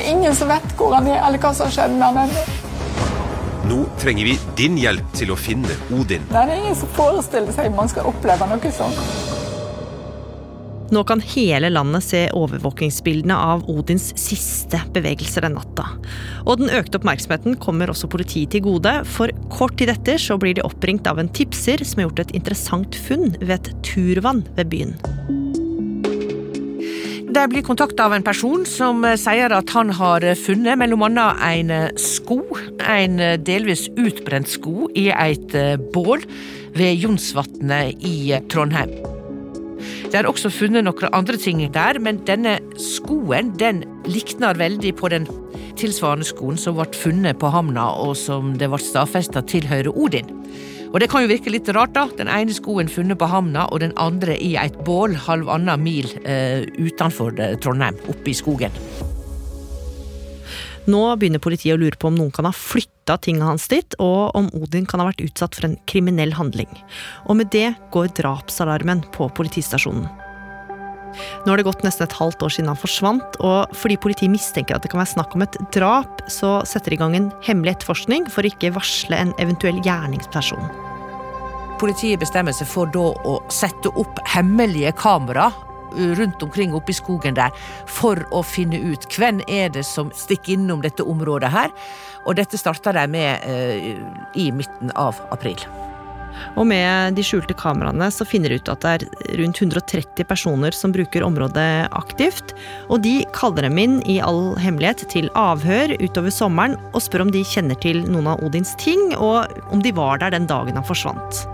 Ingen 0.00 0.34
som 0.34 0.48
vet 0.48 0.76
hvor 0.78 0.94
han 0.96 1.08
er, 1.08 1.20
eller 1.26 1.40
hva 1.42 1.52
som 1.56 1.70
skjedde 1.72 1.98
med 2.00 2.22
han. 2.22 2.32
Nå 3.68 3.84
trenger 4.00 4.28
vi 4.28 4.38
din 4.56 4.78
hjelp 4.80 5.12
til 5.16 5.32
å 5.32 5.38
finne 5.38 5.76
Odin. 5.92 6.24
Det 6.30 6.40
er 6.40 6.56
ingen 6.56 6.76
som 6.78 6.90
forestiller 6.96 7.52
seg 7.56 7.72
man 7.76 7.90
skal 7.92 8.08
oppleve 8.10 8.48
noe 8.48 8.72
sånt. 8.74 9.32
Nå 10.92 11.00
kan 11.08 11.22
hele 11.24 11.70
landet 11.72 12.04
se 12.06 12.20
overvåkingsbildene 12.36 13.36
av 13.36 13.64
Odins 13.72 14.10
siste 14.20 14.78
bevegelser 14.94 15.46
den 15.46 15.56
natta. 15.56 15.88
Og 16.44 16.60
den 16.60 16.72
økte 16.76 17.00
oppmerksomheten 17.00 17.56
kommer 17.60 17.90
også 17.90 18.10
politiet 18.12 18.52
til 18.54 18.66
gode, 18.68 18.92
for 19.08 19.32
kort 19.52 19.78
tid 19.80 19.92
etter 19.94 20.20
så 20.20 20.36
blir 20.40 20.56
de 20.58 20.66
oppringt 20.66 21.08
av 21.10 21.20
en 21.20 21.32
tipser 21.32 21.82
som 21.84 22.02
har 22.02 22.10
gjort 22.10 22.26
et 22.26 22.36
interessant 22.40 23.00
funn 23.08 23.32
ved 23.40 23.56
et 23.56 23.72
turvann 23.88 24.44
ved 24.54 24.70
byen. 24.72 24.94
De 27.34 27.42
blir 27.50 27.64
kontakta 27.66 28.04
av 28.06 28.12
en 28.14 28.22
person 28.22 28.62
som 28.68 29.00
eh, 29.02 29.16
sier 29.18 29.50
at 29.56 29.72
han 29.74 29.88
har 29.98 30.22
funnet 30.38 30.78
mellom 30.78 31.02
annet 31.08 31.40
en 31.42 31.72
eh, 31.74 31.96
sko, 31.98 32.36
en 32.78 33.18
eh, 33.18 33.34
delvis 33.42 33.88
utbrent 33.98 34.46
sko, 34.52 34.86
i 34.94 35.08
et 35.10 35.56
bål 35.94 36.22
ved 36.78 37.02
Jonsvatnet 37.02 38.04
i 38.06 38.36
Trondheim. 38.52 38.92
Det 40.12 40.20
er 40.20 40.28
også 40.30 40.52
funnet 40.54 40.86
noen 40.86 41.10
andre 41.16 41.40
ting 41.40 41.64
der, 41.74 41.98
men 41.98 42.22
denne 42.28 42.60
skoen 42.78 43.50
den 43.58 43.82
likner 44.06 44.54
veldig 44.60 44.94
på 45.00 45.10
den 45.10 45.26
tilsvarende 45.80 46.28
skoen 46.28 46.60
som 46.60 46.78
ble 46.78 46.86
funnet 46.94 47.40
på 47.42 47.50
havna, 47.50 47.88
og 47.98 48.14
som 48.20 48.54
det 48.60 48.70
ble 48.70 48.78
stadfesta 48.78 49.42
tilhører 49.50 49.90
Odin. 49.90 50.30
Og 50.94 51.00
det 51.02 51.08
kan 51.10 51.24
jo 51.24 51.30
virke 51.32 51.50
litt 51.50 51.66
rart, 51.74 51.90
da. 51.96 52.06
Den 52.14 52.30
ene 52.30 52.54
skoen 52.54 52.86
funnet 52.86 53.18
på 53.18 53.26
havna, 53.26 53.66
og 53.74 53.82
den 53.82 53.96
andre 53.98 54.36
i 54.38 54.52
et 54.60 54.76
bål 54.86 55.16
halvannen 55.26 55.82
mil 55.82 56.06
eh, 56.22 56.62
utenfor 56.78 57.34
eh, 57.42 57.56
Trondheim, 57.58 57.98
oppe 58.06 58.30
i 58.30 58.36
skogen. 58.38 58.78
Nå 60.86 61.00
begynner 61.18 61.42
politiet 61.42 61.74
å 61.74 61.80
lure 61.80 61.98
på 61.98 62.12
om 62.12 62.18
noen 62.20 62.30
kan 62.34 62.46
ha 62.46 62.54
flytta 62.54 63.16
tingene 63.24 63.48
hans 63.48 63.66
dit, 63.72 63.98
og 63.98 64.36
om 64.38 64.50
Odin 64.54 64.86
kan 64.86 65.02
ha 65.02 65.08
vært 65.08 65.24
utsatt 65.24 65.58
for 65.58 65.66
en 65.66 65.78
kriminell 65.90 66.36
handling. 66.38 66.70
Og 67.26 67.40
med 67.40 67.50
det 67.50 67.72
går 67.94 68.12
drapsalarmen 68.20 69.02
på 69.16 69.32
politistasjonen. 69.34 70.06
Nå 71.44 71.52
har 71.52 71.60
det 71.60 71.66
gått 71.68 71.84
nesten 71.86 72.06
et 72.06 72.16
halvt 72.18 72.44
år 72.46 72.54
siden 72.56 72.70
han 72.72 72.80
forsvant, 72.80 73.38
og 73.44 73.74
fordi 73.76 73.98
politiet 74.00 74.32
mistenker 74.32 74.76
at 74.76 74.84
det 74.84 74.92
kan 74.92 75.02
være 75.02 75.14
snakk 75.14 75.36
om 75.36 75.44
et 75.46 75.58
drap, 75.76 76.24
så 76.30 76.56
setter 76.68 76.94
de 76.94 76.98
i 76.98 77.02
gang 77.02 77.18
en 77.18 77.30
hemmelig 77.46 77.76
etterforskning 77.76 78.28
for 78.32 78.44
å 78.44 78.52
ikke 78.52 78.74
varsle 78.76 79.18
en 79.18 79.34
eventuell 79.42 79.80
gjerningsperson. 79.84 80.72
Politiet 81.80 82.22
bestemmer 82.22 82.54
seg 82.56 82.70
for 82.70 82.90
da 82.94 83.10
å 83.26 83.38
sette 83.52 83.90
opp 83.98 84.20
hemmelige 84.30 84.94
kamera 84.96 85.50
rundt 85.94 86.42
omkring 86.42 86.74
oppe 86.74 86.90
i 86.90 86.96
skogen 86.96 87.36
der 87.38 87.54
for 87.90 88.18
å 88.34 88.42
finne 88.46 88.80
ut 88.82 89.06
hvem 89.14 89.42
er 89.48 89.72
det 89.74 89.84
som 89.86 90.12
stikker 90.14 90.56
innom 90.56 90.82
dette 90.84 91.06
området 91.06 91.52
her. 91.54 91.72
Og 92.24 92.38
dette 92.38 92.58
starta 92.58 92.94
de 92.96 93.04
med 93.10 93.44
eh, 93.46 93.98
i 94.40 94.50
midten 94.54 94.94
av 94.96 95.20
april. 95.34 95.60
Og 96.58 96.66
med 96.70 97.16
de 97.16 97.24
skjulte 97.26 97.56
kameraene 97.58 98.10
så 98.14 98.26
finner 98.28 98.52
de 98.52 98.60
ut 98.60 98.70
at 98.72 98.84
det 98.84 98.92
er 98.94 99.38
rundt 99.40 99.60
130 99.62 100.28
personer 100.28 100.76
som 100.76 100.94
bruker 100.94 101.26
området 101.26 101.88
aktivt. 101.94 102.54
Og 102.88 103.02
de 103.04 103.20
kaller 103.36 103.68
dem 103.68 103.80
inn 103.80 103.98
i 104.10 104.20
all 104.24 104.54
hemmelighet 104.60 105.06
til 105.12 105.30
avhør 105.38 105.96
utover 106.00 106.34
sommeren 106.34 106.78
og 106.92 107.02
spør 107.04 107.26
om 107.26 107.34
de 107.34 107.44
kjenner 107.46 107.78
til 107.82 108.04
noen 108.06 108.30
av 108.34 108.44
Odins 108.46 108.74
ting, 108.80 109.12
og 109.16 109.50
om 109.74 109.82
de 109.84 109.94
var 109.96 110.22
der 110.22 110.34
den 110.34 110.48
dagen 110.50 110.78
han 110.78 110.86
forsvant. 110.86 111.44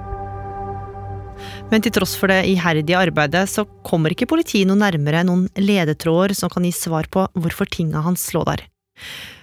Men 1.70 1.84
til 1.84 1.94
tross 1.94 2.16
for 2.18 2.32
det 2.32 2.42
iherdige 2.50 2.99
arbeidet, 2.99 3.46
så 3.49 3.64
kommer 3.87 4.12
ikke 4.12 4.28
politiet 4.30 4.68
noe 4.68 4.80
nærmere 4.80 5.22
noen 5.26 5.46
ledetråder 5.58 6.34
som 6.37 6.52
kan 6.52 6.66
gi 6.66 6.72
svar 6.75 7.08
på 7.12 7.26
hvorfor 7.38 7.70
tinga 7.70 8.02
hans 8.04 8.26
lå 8.34 8.42
der. 8.49 8.64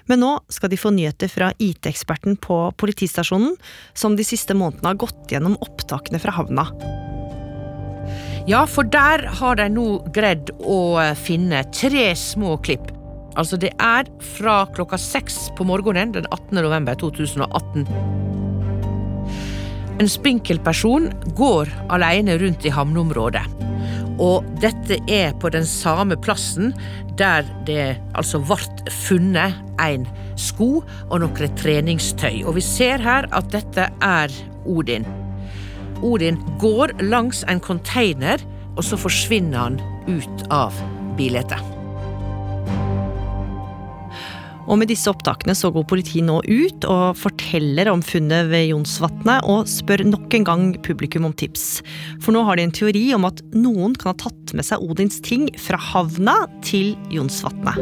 Men 0.07 0.23
nå 0.23 0.31
skal 0.51 0.71
de 0.71 0.79
få 0.79 0.91
nyheter 0.95 1.31
fra 1.31 1.51
IT-eksperten 1.59 2.37
på 2.43 2.59
politistasjonen, 2.79 3.57
som 3.93 4.15
de 4.15 4.25
siste 4.27 4.55
månedene 4.55 4.93
har 4.93 5.01
gått 5.03 5.33
gjennom 5.33 5.57
opptakene 5.63 6.21
fra 6.23 6.35
havna. 6.39 6.67
Ja, 8.47 8.61
for 8.63 8.87
der 8.87 9.25
har 9.41 9.59
de 9.59 9.67
nå 9.73 9.87
greid 10.15 10.53
å 10.63 10.95
finne 11.19 11.65
tre 11.75 12.13
små 12.15 12.55
klipp. 12.63 12.93
Altså, 13.37 13.59
det 13.59 13.73
er 13.83 14.07
fra 14.37 14.61
klokka 14.73 14.97
seks 14.97 15.49
på 15.57 15.67
morgenen 15.67 16.15
den 16.15 16.29
18. 16.31 16.55
november 16.63 16.95
2018. 16.97 17.85
En 19.97 20.09
spinkel 20.09 20.61
person 20.63 21.09
går 21.37 21.69
alene 21.93 22.37
rundt 22.39 22.65
i 22.65 22.73
havneområdet. 22.73 23.56
Og 24.23 24.45
dette 24.61 24.97
er 25.11 25.35
på 25.41 25.51
den 25.53 25.65
samme 25.67 26.17
plassen 26.17 26.73
der 27.17 27.45
det 27.65 27.97
altså 28.17 28.41
ble 28.45 28.91
funnet 28.93 29.57
en 29.81 30.05
sko 30.37 30.83
og 31.09 31.21
noe 31.21 31.49
treningstøy. 31.61 32.43
Og 32.45 32.57
vi 32.57 32.65
ser 32.65 33.01
her 33.03 33.29
at 33.35 33.49
dette 33.53 33.89
er 34.03 34.37
Odin. 34.65 35.07
Odin 36.05 36.37
går 36.61 36.93
langs 37.01 37.43
en 37.49 37.61
container, 37.63 38.41
og 38.77 38.85
så 38.85 38.99
forsvinner 39.01 39.57
han 39.57 39.81
ut 40.05 40.45
av 40.53 40.77
bildet. 41.17 41.76
Og 44.67 44.79
med 44.81 44.89
disse 44.91 45.07
opptakene 45.11 45.55
så 45.55 45.71
går 45.71 45.87
politiet 45.87 46.27
nå 46.27 46.41
ut 46.43 46.87
og 46.91 47.17
forteller 47.19 47.89
om 47.91 48.03
funnet 48.03 48.49
ved 48.51 48.67
Jonsvatnet, 48.73 49.47
og 49.47 49.69
spør 49.71 50.03
nok 50.07 50.35
en 50.35 50.47
gang 50.47 50.65
publikum 50.83 51.27
om 51.29 51.35
tips. 51.35 51.81
For 52.23 52.35
nå 52.35 52.43
har 52.47 52.59
de 52.59 52.67
en 52.67 52.75
teori 52.75 53.05
om 53.15 53.27
at 53.29 53.41
noen 53.55 53.95
kan 53.95 54.11
ha 54.11 54.17
tatt 54.27 54.55
med 54.57 54.67
seg 54.67 54.83
Odins 54.83 55.21
ting 55.23 55.47
fra 55.61 55.79
havna 55.79 56.41
til 56.67 56.95
Jonsvatnet. 57.13 57.79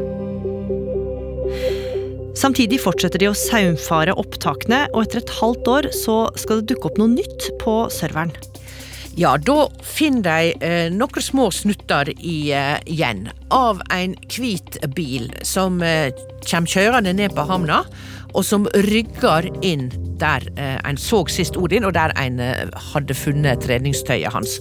Samtidig 2.35 2.81
fortsetter 2.83 3.21
de 3.21 3.29
å 3.31 3.37
saumfare 3.37 4.13
opptakene, 4.19 4.83
og 4.93 5.05
etter 5.05 5.21
et 5.21 5.35
halvt 5.39 5.69
år 5.71 5.89
så 5.95 6.17
skal 6.37 6.61
det 6.61 6.73
dukke 6.73 6.91
opp 6.91 6.99
noe 6.99 7.13
nytt 7.15 7.47
på 7.61 7.77
serveren. 7.93 8.33
Ja, 9.17 9.37
da 9.37 9.69
finner 9.79 10.23
de 10.27 10.65
eh, 10.65 10.89
noen 10.91 11.23
små 11.23 11.47
snutter 11.53 12.09
i, 12.19 12.51
eh, 12.51 12.75
igjen 12.83 13.29
av 13.47 13.79
en 13.95 14.15
hvit 14.27 14.75
bil 14.91 15.29
som 15.47 15.79
eh, 15.79 16.11
kommer 16.43 16.67
kjørende 16.67 17.13
ned 17.15 17.31
på 17.37 17.45
havna, 17.47 17.85
og 18.35 18.43
som 18.43 18.67
rygger 18.89 19.47
inn 19.63 19.87
der 20.19 20.43
eh, 20.59 20.75
en 20.83 20.99
så 20.99 21.21
sist 21.31 21.55
Odin, 21.55 21.87
og 21.87 21.95
der 21.95 22.11
en 22.19 22.41
eh, 22.43 22.67
hadde 22.91 23.15
funnet 23.15 23.63
treningstøyet 23.63 24.35
hans. 24.35 24.57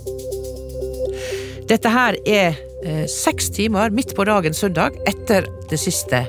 Dette 1.67 1.91
her 1.91 2.15
er 2.23 2.55
eh, 2.85 3.05
seks 3.11 3.51
timer 3.59 3.91
midt 3.91 4.15
på 4.15 4.29
dagen 4.29 4.55
søndag 4.55 4.95
etter 5.11 5.51
det 5.71 5.83
siste 5.83 6.27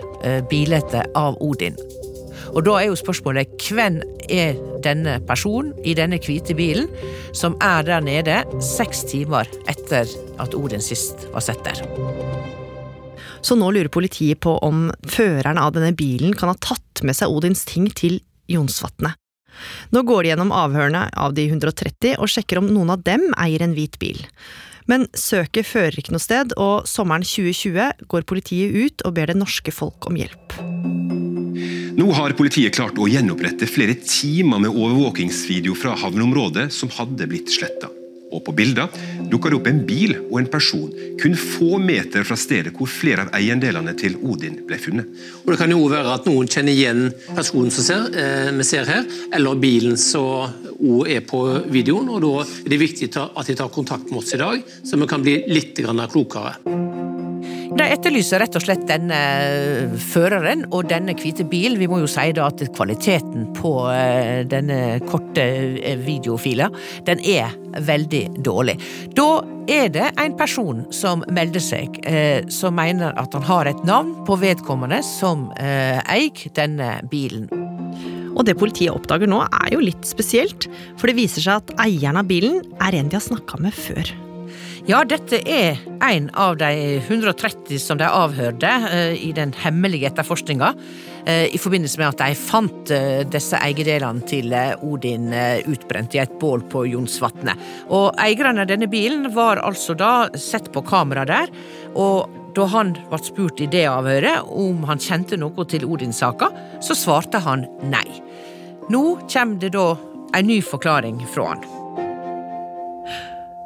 bildet 0.50 0.98
av 1.14 1.38
Odin. 1.46 1.78
Og 2.54 2.62
da 2.68 2.78
er 2.80 2.90
jo 2.90 3.00
spørsmålet 3.00 3.56
hvem 3.66 4.02
er 4.30 4.60
denne 4.86 5.18
personen 5.26 5.74
i 5.88 5.96
denne 5.98 6.20
hvite 6.22 6.56
bilen 6.58 6.90
som 7.36 7.58
er 7.64 7.86
der 7.88 8.06
nede 8.06 8.42
seks 8.64 9.06
timer 9.10 9.50
etter 9.72 10.10
at 10.42 10.56
Odin 10.58 10.84
sist 10.84 11.28
var 11.34 11.46
sett 11.46 11.64
der? 11.66 11.82
Så 13.46 13.58
nå 13.58 13.70
lurer 13.74 13.92
politiet 13.94 14.42
på 14.42 14.56
om 14.66 14.90
føreren 15.06 15.60
av 15.62 15.76
denne 15.76 15.94
bilen 15.94 16.34
kan 16.38 16.50
ha 16.50 16.58
tatt 16.58 17.04
med 17.06 17.18
seg 17.18 17.30
Odins 17.30 17.66
ting 17.70 17.90
til 17.94 18.20
Jonsvatnet. 18.50 19.18
Nå 19.94 20.02
går 20.04 20.24
de 20.24 20.32
gjennom 20.34 20.54
avhørene 20.54 21.06
av 21.14 21.36
de 21.38 21.46
130 21.48 22.18
og 22.20 22.32
sjekker 22.32 22.60
om 22.60 22.72
noen 22.72 22.92
av 22.96 23.06
dem 23.06 23.30
eier 23.40 23.64
en 23.64 23.76
hvit 23.78 24.00
bil. 24.02 24.20
Men 24.90 25.08
søket 25.18 25.66
fører 25.66 25.98
ikke 25.98 26.14
noe 26.14 26.22
sted, 26.22 26.54
og 26.62 26.86
sommeren 26.90 27.26
2020 27.26 28.06
går 28.12 28.28
politiet 28.30 28.76
ut 28.76 29.06
og 29.08 29.18
ber 29.18 29.32
det 29.32 29.40
norske 29.40 29.74
folk 29.74 30.10
om 30.10 30.20
hjelp. 30.20 31.25
Nå 31.96 32.10
har 32.12 32.34
politiet 32.36 32.76
klart 32.76 32.98
å 33.00 33.06
gjenopprette 33.08 33.68
flere 33.72 33.94
timer 34.04 34.60
med 34.66 34.74
overvåkingsvideo 34.74 35.78
fra 35.80 35.94
havneområdet 36.02 36.68
som 36.76 36.92
hadde 36.92 37.28
blitt 37.32 37.54
sletta. 37.54 37.88
Og 38.36 38.42
på 38.44 38.52
bilder 38.58 38.92
dukker 39.32 39.54
det 39.54 39.60
opp 39.62 39.70
en 39.70 39.80
bil 39.88 40.12
og 40.26 40.36
en 40.42 40.50
person 40.52 40.90
kun 41.22 41.38
få 41.40 41.78
meter 41.80 42.26
fra 42.28 42.36
stedet 42.36 42.74
hvor 42.76 42.90
flere 42.92 43.24
av 43.24 43.38
eiendelene 43.38 43.94
til 43.96 44.18
Odin 44.28 44.58
ble 44.68 44.80
funnet. 44.82 45.08
Og 45.46 45.54
Det 45.54 45.60
kan 45.62 45.72
jo 45.72 45.86
være 45.88 46.18
at 46.18 46.28
noen 46.28 46.52
kjenner 46.52 46.76
igjen 46.76 47.06
personen 47.30 47.72
som 47.72 47.88
ser, 47.88 48.10
eh, 48.12 48.52
vi 48.52 48.68
ser 48.68 48.92
her, 48.92 49.06
eller 49.32 49.56
bilen 49.56 49.96
som 49.96 50.52
òg 50.76 51.08
er 51.16 51.22
på 51.22 51.46
videoen. 51.72 52.10
og 52.10 52.22
Da 52.22 52.34
er 52.66 52.70
det 52.70 52.82
viktig 52.82 53.16
at 53.16 53.48
de 53.48 53.56
tar 53.56 53.70
kontakt 53.70 54.12
med 54.12 54.20
oss 54.20 54.34
i 54.34 54.38
dag, 54.38 54.64
så 54.84 55.00
vi 55.00 55.08
kan 55.08 55.24
bli 55.24 55.46
litt 55.48 55.76
klokere. 55.76 56.60
De 57.76 57.84
etterlyser 57.84 58.40
rett 58.40 58.56
og 58.56 58.64
slett 58.64 58.86
denne 58.88 59.18
føreren 60.00 60.64
og 60.72 60.88
denne 60.88 61.16
hvite 61.20 61.44
bilen. 61.52 61.76
Vi 61.82 61.90
må 61.92 62.00
jo 62.00 62.08
si 62.08 62.30
da 62.36 62.48
at 62.48 62.64
kvaliteten 62.76 63.50
på 63.58 63.74
eh, 63.92 64.46
denne 64.48 65.02
korte 65.10 65.44
eh, 65.44 66.00
videofila, 66.00 66.70
den 67.08 67.20
er 67.20 67.52
veldig 67.84 68.24
dårlig. 68.46 68.78
Da 69.18 69.28
er 69.68 69.92
det 69.92 70.08
en 70.22 70.38
person 70.40 70.86
som 70.96 71.26
melder 71.36 71.64
seg, 71.64 72.00
eh, 72.08 72.48
som 72.48 72.80
mener 72.80 73.12
at 73.20 73.36
han 73.36 73.44
har 73.44 73.68
et 73.68 73.84
navn 73.88 74.16
på 74.28 74.40
vedkommende 74.40 75.02
som 75.04 75.50
eier 75.60 76.56
denne 76.56 77.02
bilen. 77.12 77.50
Og 78.36 78.44
det 78.48 78.58
politiet 78.60 78.96
oppdager 78.96 79.28
nå 79.32 79.42
er 79.48 79.74
jo 79.76 79.84
litt 79.84 80.08
spesielt, 80.08 80.70
for 81.00 81.12
det 81.12 81.20
viser 81.20 81.44
seg 81.44 81.60
at 81.60 81.76
eieren 81.88 82.24
av 82.24 82.30
bilen 82.32 82.62
er 82.84 82.96
en 82.96 83.12
de 83.12 83.20
har 83.20 83.28
snakka 83.28 83.60
med 83.64 83.76
før. 83.76 84.16
Ja, 84.86 85.00
dette 85.02 85.40
er 85.50 85.80
en 86.06 86.28
av 86.38 86.60
de 86.62 87.00
130 87.00 87.80
som 87.82 87.98
de 87.98 88.06
avhørte 88.06 88.70
uh, 88.70 89.16
i 89.18 89.32
den 89.34 89.50
hemmelige 89.58 90.12
etterforskninga. 90.12 90.68
Uh, 91.26 91.48
I 91.50 91.58
forbindelse 91.58 91.98
med 91.98 92.12
at 92.12 92.20
de 92.22 92.36
fant 92.38 92.92
uh, 92.94 93.24
disse 93.26 93.58
eiendelene 93.66 94.22
til 94.30 94.54
Odin 94.86 95.32
utbrent 95.66 96.14
i 96.14 96.22
et 96.22 96.36
bål 96.38 96.68
på 96.70 96.84
Jonsvatnet. 96.92 97.58
Og 97.90 98.12
eierne 98.22 98.62
av 98.62 98.70
denne 98.70 98.86
bilen 98.92 99.26
var 99.34 99.64
altså 99.66 99.98
da 99.98 100.12
sett 100.38 100.70
på 100.70 100.86
kamera 100.86 101.26
der. 101.26 101.50
og 101.96 102.30
da 102.56 102.70
han 102.72 102.94
ble 103.10 103.18
spurt 103.20 103.60
i 103.60 103.66
det 103.68 103.84
avhøret 103.90 104.46
om 104.48 104.86
han 104.88 105.02
kjente 105.02 105.36
noe 105.36 105.66
til 105.68 105.84
Odin-saka, 105.84 106.48
så 106.80 106.96
svarte 106.96 107.42
han 107.44 107.66
nei. 107.92 108.06
Nå 108.94 109.04
kommer 109.26 109.60
det 109.60 109.74
da 109.76 109.90
en 110.38 110.48
ny 110.48 110.62
forklaring 110.64 111.20
fra 111.34 111.50
han. 111.52 111.75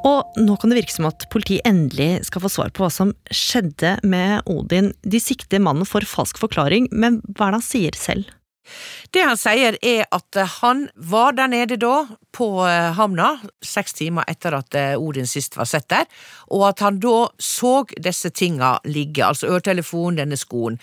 Og 0.07 0.39
nå 0.39 0.55
kan 0.59 0.71
det 0.71 0.79
virke 0.79 0.95
som 0.95 1.09
at 1.09 1.25
politiet 1.33 1.65
endelig 1.67 2.25
skal 2.29 2.43
få 2.45 2.51
svar 2.53 2.71
på 2.71 2.85
hva 2.85 2.91
som 2.93 3.11
skjedde 3.35 3.97
med 4.07 4.47
Odin. 4.49 4.93
De 5.03 5.19
sikter 5.19 5.59
mannen 5.63 5.87
for 5.87 6.05
falsk 6.07 6.39
forklaring, 6.39 6.87
men 6.91 7.19
hva 7.33 7.49
er 7.49 7.55
det 7.57 7.59
han 7.59 7.65
sier 7.67 7.97
selv? 7.99 8.35
Det 9.09 9.23
han 9.25 9.37
sier 9.39 9.77
er 9.81 10.03
at 10.13 10.37
han 10.59 10.83
var 11.09 11.33
der 11.37 11.49
nede 11.49 11.79
da, 11.81 12.03
på 12.35 12.47
eh, 12.67 12.91
havna, 12.95 13.31
seks 13.65 13.97
timer 13.97 14.27
etter 14.29 14.53
at 14.59 14.77
eh, 14.77 14.93
Odin 14.93 15.27
sist 15.27 15.57
var 15.57 15.67
sett 15.69 15.89
der, 15.89 16.05
og 16.53 16.67
at 16.69 16.83
han 16.85 16.99
da 17.01 17.31
så 17.41 17.81
disse 17.97 18.29
tinga 18.29 18.75
ligge, 18.85 19.25
altså 19.25 19.49
øretelefonen, 19.49 20.21
denne 20.21 20.37
skoen 20.39 20.77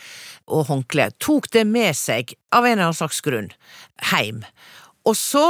og 0.50 0.66
håndkleet, 0.72 1.18
tok 1.22 1.48
det 1.54 1.62
med 1.68 1.94
seg, 1.96 2.34
av 2.50 2.66
en 2.66 2.74
eller 2.74 2.88
annen 2.90 3.00
slags 3.00 3.22
grunn, 3.24 3.52
heim. 4.10 4.42
Og 5.06 5.14
så 5.18 5.46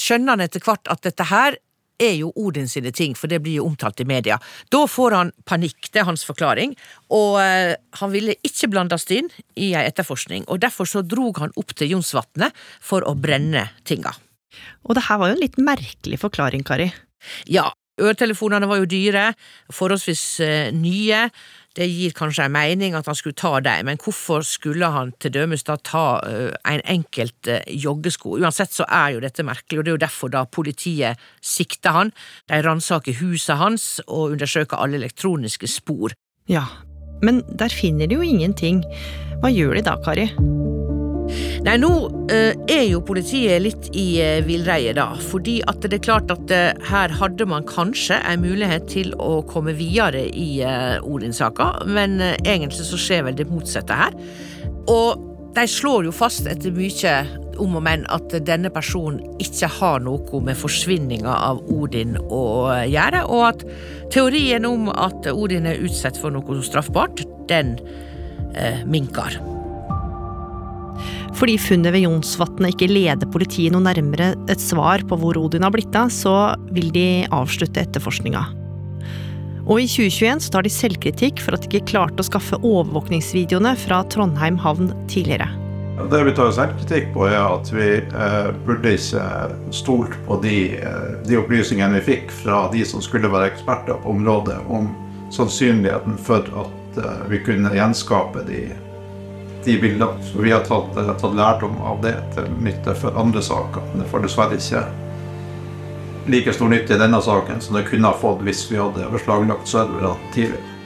skjønner 0.00 0.34
han 0.34 0.48
etter 0.48 0.64
hvert 0.64 0.90
at 0.90 1.06
dette 1.06 1.30
her 1.30 1.60
er 2.00 2.16
jo 2.18 2.32
Odin 2.40 2.68
sine 2.70 2.92
ting, 2.96 3.14
for 3.18 3.30
det 3.30 3.42
blir 3.44 3.60
jo 3.60 3.66
omtalt 3.68 4.00
i 4.00 4.08
media. 4.08 4.38
Da 4.72 4.84
får 4.88 5.16
han 5.16 5.32
panikk, 5.48 5.90
det 5.92 6.02
er 6.02 6.08
hans 6.08 6.24
forklaring, 6.26 6.74
og 7.12 7.38
uh, 7.40 7.74
han 8.00 8.14
ville 8.14 8.38
ikke 8.46 8.70
blandes 8.72 9.06
inn 9.14 9.30
i 9.56 9.72
ei 9.74 9.84
etterforskning, 9.86 10.46
og 10.48 10.62
derfor 10.64 10.88
så 10.88 11.04
drog 11.04 11.42
han 11.42 11.54
opp 11.60 11.76
til 11.76 11.94
Jonsvatnet 11.96 12.56
for 12.80 13.06
å 13.06 13.16
brenne 13.18 13.68
tinga. 13.88 14.14
Og 14.88 14.96
det 14.96 15.06
her 15.06 15.20
var 15.20 15.30
jo 15.30 15.38
en 15.38 15.44
litt 15.44 15.60
merkelig 15.60 16.18
forklaring, 16.24 16.64
Kari. 16.66 16.90
Ja, 17.50 17.68
øretelefonene 18.00 18.68
var 18.70 18.80
jo 18.80 18.90
dyre, 18.90 19.30
forholdsvis 19.74 20.24
uh, 20.44 20.68
nye, 20.76 21.26
det 21.78 21.86
gir 21.86 22.14
kanskje 22.16 22.48
en 22.48 22.54
mening 22.54 22.96
at 22.98 23.06
han 23.06 23.14
skulle 23.14 23.38
ta 23.38 23.52
dem, 23.62 23.86
men 23.86 24.00
hvorfor 24.02 24.42
skulle 24.46 24.90
han 24.90 25.12
til 25.22 25.34
dømes 25.36 25.62
da 25.68 25.76
ta 25.78 26.04
uh, 26.24 26.50
en 26.66 26.82
enkelt 26.96 27.50
uh, 27.50 27.60
joggesko? 27.68 28.34
Uansett 28.40 28.74
så 28.74 28.88
er 28.88 29.14
jo 29.14 29.22
dette 29.22 29.46
merkelig, 29.46 29.78
og 29.78 29.86
det 29.86 29.92
er 29.92 29.98
jo 29.98 30.04
derfor 30.06 30.34
da 30.34 30.44
politiet 30.50 31.20
sikter 31.42 31.94
han. 31.94 32.12
De 32.50 32.62
ransaker 32.66 33.20
huset 33.22 33.60
hans 33.60 34.00
og 34.08 34.34
undersøker 34.34 34.82
alle 34.82 34.98
elektroniske 35.02 35.70
spor. 35.70 36.16
Ja, 36.50 36.66
men 37.22 37.44
der 37.58 37.70
finner 37.70 38.10
de 38.10 38.18
jo 38.18 38.26
ingenting. 38.26 38.82
Hva 39.40 39.52
gjør 39.52 39.78
de 39.78 39.86
da, 39.86 39.96
Kari? 40.04 40.30
Nei, 41.64 41.76
nå 41.80 41.90
uh, 42.08 42.52
er 42.72 42.86
jo 42.88 43.02
politiet 43.04 43.60
litt 43.60 43.90
i 43.98 44.06
uh, 44.22 44.38
villreie, 44.46 44.94
da. 44.96 45.10
Fordi 45.30 45.58
at 45.68 45.84
det 45.84 45.98
er 45.98 46.06
klart 46.06 46.32
at 46.32 46.54
uh, 46.54 46.70
her 46.88 47.12
hadde 47.20 47.46
man 47.50 47.66
kanskje 47.68 48.16
en 48.24 48.40
mulighet 48.44 48.88
til 48.90 49.12
å 49.20 49.42
komme 49.48 49.74
videre 49.76 50.24
i 50.30 50.62
Odin-saka, 51.04 51.84
men 51.90 52.18
egentlig 52.22 52.86
så 52.88 52.98
skjer 53.00 53.26
vel 53.28 53.36
det 53.38 53.48
motsatte 53.50 53.96
her. 53.96 54.16
Og 54.90 55.20
de 55.56 55.66
slår 55.68 56.08
jo 56.08 56.14
fast 56.14 56.48
etter 56.48 56.72
mye 56.74 57.14
om 57.60 57.76
og 57.76 57.84
men 57.84 58.06
at 58.14 58.32
denne 58.46 58.70
personen 58.72 59.20
ikke 59.42 59.68
har 59.80 60.00
noe 60.04 60.40
med 60.46 60.56
forsvinninga 60.56 61.34
av 61.50 61.60
Odin 61.74 62.16
å 62.22 62.42
gjøre, 62.88 63.26
og 63.28 63.46
at 63.50 63.66
teorien 64.14 64.64
om 64.68 64.88
at 64.94 65.28
Odin 65.34 65.68
er 65.68 65.84
utsatt 65.84 66.16
for 66.20 66.32
noe 66.32 66.62
straffbart, 66.64 67.26
den 67.52 67.76
minker. 68.88 69.36
Fordi 71.38 71.56
funnet 71.60 71.94
ved 71.94 72.04
Jonsvatnet 72.04 72.74
ikke 72.74 72.90
leder 72.90 73.28
politiet 73.30 73.74
noe 73.74 73.84
nærmere 73.84 74.32
et 74.50 74.62
svar 74.62 75.04
på 75.08 75.18
hvor 75.20 75.38
Odin 75.40 75.64
har 75.64 75.72
blitt 75.74 75.94
av, 75.96 76.10
så 76.12 76.56
vil 76.74 76.90
de 76.94 77.26
avslutte 77.34 77.84
etterforskninga. 77.84 78.42
Og 79.70 79.82
i 79.82 79.86
2021 79.86 80.42
så 80.42 80.52
tar 80.56 80.66
de 80.66 80.72
selvkritikk 80.74 81.40
for 81.44 81.54
at 81.54 81.62
de 81.62 81.70
ikke 81.70 81.92
klarte 81.92 82.24
å 82.24 82.26
skaffe 82.26 82.58
overvåkningsvideoene 82.58 83.76
fra 83.78 84.02
Trondheim 84.10 84.58
havn 84.60 84.90
tidligere. 85.10 85.48
Det 86.10 86.22
vi 86.24 86.32
tar 86.34 86.52
selvkritikk 86.56 87.10
på, 87.14 87.26
er 87.28 87.38
at 87.42 87.68
vi 87.74 87.88
eh, 88.00 88.50
burde 88.64 88.94
ikke 88.96 89.24
stolt 89.76 90.14
på 90.26 90.38
de, 90.42 90.56
eh, 90.80 91.08
de, 91.28 91.36
opplysningene 91.38 91.98
vi 91.98 92.14
fikk 92.14 92.32
fra 92.40 92.64
de 92.72 92.82
som 92.88 93.04
skulle 93.04 93.30
være 93.30 93.52
eksperter 93.52 94.00
på 94.00 94.14
området, 94.14 94.56
om 94.72 94.88
sannsynligheten 95.34 96.16
for 96.24 96.48
at 96.64 97.02
eh, 97.04 97.26
vi 97.30 97.42
kunne 97.44 97.74
gjenskape 97.76 98.46
de 98.48 98.64
de 99.64 99.76
bildene. 99.80 100.24
Så 100.24 100.40
vi 100.42 100.50
har 100.54 100.64
tatt, 100.66 100.96
eh, 100.96 101.12
tatt 101.20 101.36
lærdom 101.36 101.78
av 101.82 102.02
det 102.02 102.16
til 102.34 102.50
nytte 102.60 102.94
for 102.96 103.16
andre 103.18 103.42
saker. 103.42 103.82
Men 103.92 104.02
det 104.02 104.10
får 104.10 104.26
dessverre 104.26 104.58
ikke 104.58 104.84
like 106.30 106.52
stor 106.52 106.68
nytte 106.68 106.94
i 106.94 107.00
denne 107.00 107.20
saken 107.22 107.60
som 107.60 107.76
det 107.76 107.88
kunne 107.88 108.10
ha 108.10 108.16
fått 108.16 108.42
hvis 108.46 108.66
vi 108.70 108.78
hadde 108.80 109.08
beslaglagt 109.12 109.68
serverne 109.68 110.16
tidligere. 110.34 110.76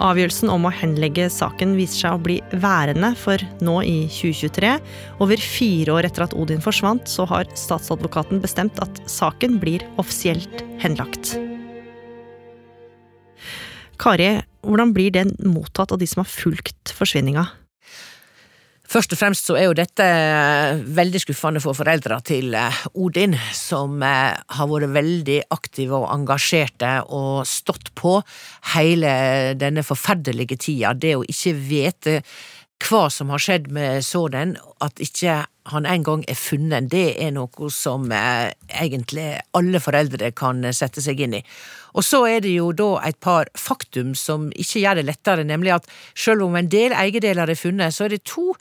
Avgjørelsen 0.00 0.48
om 0.48 0.64
å 0.64 0.72
henlegge 0.72 1.26
saken 1.28 1.74
viser 1.76 2.06
seg 2.06 2.16
å 2.16 2.22
bli 2.24 2.38
værende, 2.62 3.12
for 3.20 3.42
nå 3.60 3.82
i 3.84 3.98
2023, 4.08 4.72
over 5.20 5.44
fire 5.44 5.98
år 5.98 6.08
etter 6.08 6.24
at 6.24 6.36
Odin 6.40 6.64
forsvant, 6.64 7.04
så 7.04 7.28
har 7.28 7.52
statsadvokaten 7.52 8.40
bestemt 8.40 8.80
at 8.80 9.04
saken 9.04 9.60
blir 9.60 9.84
offisielt 10.00 10.64
henlagt. 10.80 11.36
Kari, 14.00 14.30
hvordan 14.64 14.94
blir 14.96 15.12
den 15.12 15.34
mottatt 15.44 15.92
av 15.92 16.00
de 16.00 16.08
som 16.08 16.22
har 16.22 16.30
fulgt 16.30 16.94
forsvinninga? 16.96 17.44
Først 18.90 19.12
og 19.14 19.20
fremst 19.20 19.46
så 19.46 19.54
er 19.54 19.68
jo 19.68 19.74
dette 19.78 20.04
veldig 20.98 21.20
skuffende 21.22 21.60
for 21.62 21.78
foreldra 21.78 22.16
til 22.26 22.56
eh, 22.58 22.78
Odin, 22.98 23.36
som 23.54 24.00
eh, 24.02 24.34
har 24.34 24.70
vært 24.72 24.90
veldig 24.96 25.36
aktive 25.54 26.00
og 26.00 26.08
engasjerte 26.10 26.96
og 27.06 27.44
stått 27.46 27.92
på 27.94 28.16
hele 28.72 29.12
denne 29.60 29.84
forferdelige 29.86 30.58
tida. 30.66 30.90
Det 30.98 31.14
å 31.20 31.22
ikke 31.22 31.54
vite 31.54 32.16
hva 32.80 33.06
som 33.12 33.30
har 33.32 33.42
skjedd 33.42 33.70
med 33.74 34.04
sådan, 34.04 34.56
at 34.80 35.00
ikke 35.02 35.44
han 35.70 35.86
en 35.86 36.04
gang 36.04 36.24
er 36.28 36.38
funnet, 36.38 36.88
det 36.90 37.14
er 37.22 37.32
noe 37.36 37.68
som 37.72 38.08
eh, 38.14 38.50
egentlig 38.82 39.28
alle 39.56 39.80
foreldre 39.82 40.32
kan 40.36 40.64
sette 40.74 41.02
seg 41.04 41.20
inn 41.20 41.36
i. 41.38 41.42
Og 41.94 42.06
så 42.06 42.22
er 42.30 42.42
det 42.44 42.54
jo 42.54 42.70
da 42.76 42.90
et 43.06 43.18
par 43.22 43.50
faktum 43.58 44.14
som 44.18 44.48
ikke 44.54 44.82
gjør 44.82 45.00
det 45.00 45.06
lettere, 45.08 45.46
nemlig 45.46 45.74
at 45.76 45.90
selv 46.14 46.46
om 46.46 46.56
en 46.56 46.70
del 46.70 46.94
eiendeler 46.96 47.50
er 47.50 47.58
funnet, 47.58 47.94
så 47.94 48.06
er 48.06 48.14
det 48.14 48.24
to 48.30 48.54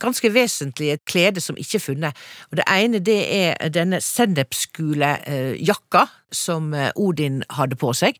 ganske 0.00 0.28
vesentlige 0.32 0.98
klede 1.08 1.40
som 1.40 1.56
ikke 1.60 1.78
er 1.78 1.84
funnet. 1.86 2.26
Og 2.50 2.58
Det 2.60 2.66
ene 2.68 3.00
det 3.00 3.20
er 3.32 3.72
denne 3.72 4.00
sennepsgule 4.04 5.16
jakka 5.60 6.06
som 6.32 6.74
eh, 6.74 6.90
Odin 6.96 7.42
hadde 7.50 7.78
på 7.80 7.92
seg. 7.96 8.18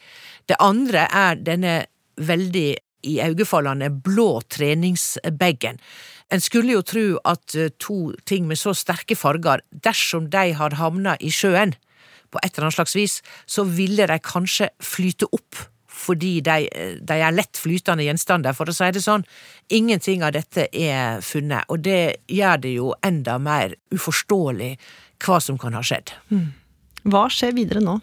Det 0.49 0.61
andre 0.61 1.09
er 1.11 1.41
denne 1.41 1.85
veldig 2.17 2.71
i 3.05 3.19
iøynefallende 3.21 3.91
blå 4.05 4.41
treningsbagen. 4.53 5.81
En 6.33 6.43
skulle 6.43 6.75
jo 6.75 6.83
tro 6.83 7.07
at 7.29 7.55
eh, 7.55 7.71
to 7.79 8.13
ting 8.27 8.49
med 8.49 8.59
så 8.59 8.75
sterke 8.75 9.17
farger, 9.19 9.63
dersom 9.71 10.31
de 10.33 10.51
hadde 10.59 10.81
havna 10.81 11.17
i 11.21 11.31
sjøen 11.31 11.77
på 12.33 12.43
et 12.43 12.53
eller 12.57 12.67
annet 12.67 12.79
slags 12.81 12.97
vis, 12.99 13.21
så 13.47 13.65
ville 13.69 14.09
de 14.11 14.19
kanskje 14.23 14.71
flyte 14.83 15.29
opp 15.33 15.67
fordi 15.97 16.43
de, 16.45 16.67
de, 17.01 17.17
er 17.17 17.33
lett 17.33 17.57
flytende 17.57 18.05
gjenstander, 18.05 18.53
for 18.53 18.69
å 18.69 18.75
si 18.77 18.91
det 18.93 19.01
sånn. 19.01 19.25
Ingenting 19.73 20.21
av 20.27 20.35
dette 20.37 20.67
er 20.69 21.23
funnet, 21.25 21.65
og 21.73 21.81
det 21.87 22.27
gjør 22.29 22.61
det 22.67 22.73
jo 22.75 22.91
enda 23.07 23.39
mer 23.41 23.79
uforståelig 23.95 24.75
hva 25.25 25.39
som 25.41 25.57
kan 25.57 25.73
ha 25.73 25.81
skjedd. 25.81 26.13
Mm. 26.29 26.51
Hva 27.07 27.27
skjer 27.31 27.55
videre 27.55 27.81
nå? 27.85 27.97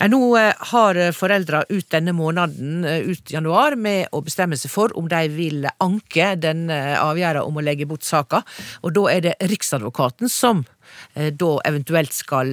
Nei, 0.00 0.08
nå 0.10 0.18
eh, 0.38 0.50
har 0.72 0.98
foreldra 1.14 1.62
ut 1.68 1.86
denne 1.94 2.14
måneden, 2.16 2.82
eh, 2.88 3.06
ut 3.06 3.30
januar, 3.30 3.76
med 3.78 4.10
å 4.10 4.22
bestemme 4.26 4.58
seg 4.58 4.72
for 4.72 4.94
om 4.98 5.06
de 5.10 5.20
vil 5.30 5.68
anke 5.84 6.32
den 6.40 6.66
avgjørelsen 6.72 7.46
om 7.46 7.60
å 7.60 7.64
legge 7.64 7.86
bort 7.86 8.06
saka. 8.06 8.42
Og 8.82 8.94
da 8.96 9.06
er 9.12 9.26
det 9.28 9.36
Riksadvokaten 9.52 10.30
som 10.32 10.64
da 11.14 11.50
eventuelt 11.64 12.12
skal 12.12 12.50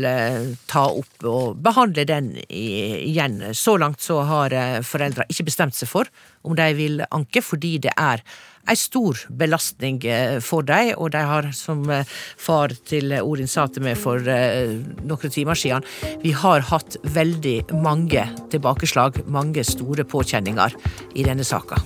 ta 0.70 0.84
opp 0.88 1.26
og 1.28 1.58
behandle 1.60 2.06
den 2.08 2.30
igjen. 2.48 3.42
Så 3.58 3.74
langt 3.82 4.00
så 4.06 4.22
har 4.30 4.56
foreldra 4.86 5.26
ikke 5.28 5.50
bestemt 5.50 5.76
seg 5.76 5.92
for 5.92 6.08
om 6.48 6.56
de 6.56 6.70
vil 6.78 7.04
anke, 7.10 7.44
fordi 7.44 7.74
det 7.84 7.92
er 8.00 8.24
ei 8.70 8.78
stor 8.78 9.18
belastning 9.40 10.00
eh, 10.06 10.38
for 10.44 10.66
dem, 10.66 10.94
og 10.98 11.12
de 11.16 11.24
har, 11.26 11.50
som 11.58 11.84
eh, 11.94 12.08
far 12.38 12.74
til 12.90 13.16
Odin 13.20 13.50
sa 13.50 13.68
til 13.68 13.86
meg 13.86 13.98
for 14.00 14.22
eh, 14.30 14.76
noen 15.02 15.34
timer 15.34 15.58
siden, 15.58 15.86
vi 16.24 16.34
har 16.38 16.66
hatt 16.70 17.00
veldig 17.16 17.58
mange 17.82 18.28
tilbakeslag, 18.54 19.24
mange 19.28 19.66
store 19.66 20.06
påkjenninger 20.06 20.78
i 21.16 21.26
denne 21.26 21.48
saka. 21.48 21.82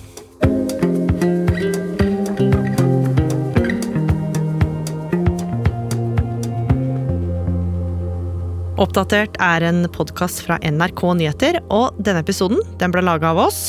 Oppdatert 8.74 9.36
er 9.40 9.64
en 9.64 9.84
podkast 9.94 10.42
fra 10.44 10.58
NRK 10.60 11.04
Nyheter, 11.16 11.60
og 11.72 11.94
denne 12.02 12.24
episoden 12.26 12.60
den 12.82 12.92
ble 12.92 13.06
laga 13.06 13.30
av 13.30 13.46
oss. 13.46 13.62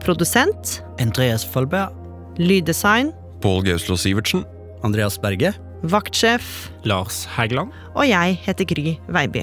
Produsent 0.00 0.80
Andreas 0.98 1.44
Folberg. 1.44 1.99
Lyddesign 2.40 3.12
Pål 3.40 3.64
Gauslo 3.66 3.96
Sivertsen. 4.00 4.44
Andreas 4.82 5.18
Berge. 5.20 5.52
Vaktsjef 5.82 6.70
Lars 6.88 7.26
Hægeland. 7.36 7.72
Og 7.94 8.06
jeg 8.08 8.38
heter 8.44 8.64
Gry 8.68 8.94
Veiby. 9.12 9.42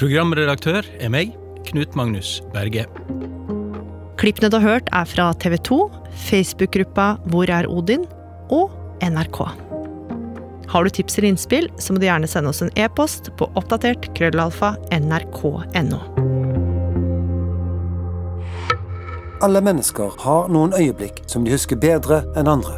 Programredaktør 0.00 0.86
er 1.00 1.12
meg, 1.12 1.34
Knut 1.68 1.96
Magnus 1.96 2.38
Berge. 2.54 2.86
Klippene 4.20 4.48
du 4.50 4.58
har 4.58 4.64
hørt, 4.66 4.88
er 4.96 5.08
fra 5.08 5.30
TV 5.40 5.58
2, 5.68 5.78
Facebook-gruppa 6.28 7.10
Hvor 7.28 7.52
er 7.52 7.68
Odin? 7.68 8.06
og 8.48 8.72
NRK. 9.04 9.42
Har 10.68 10.84
du 10.84 10.90
tips 10.92 11.18
eller 11.18 11.28
innspill, 11.34 11.68
så 11.76 11.92
må 11.92 12.00
du 12.00 12.08
gjerne 12.08 12.28
sende 12.28 12.48
oss 12.48 12.62
en 12.64 12.72
e-post 12.80 13.28
på 13.36 13.48
oppdatert 13.60 14.08
krøllalfa 14.16 14.72
nrk.no. 14.96 16.00
Alle 19.40 19.60
mennesker 19.62 20.16
har 20.18 20.48
noen 20.50 20.72
øyeblikk 20.74 21.20
som 21.30 21.44
de 21.46 21.52
husker 21.52 21.78
bedre 21.78 22.24
enn 22.34 22.48
andre. 22.50 22.72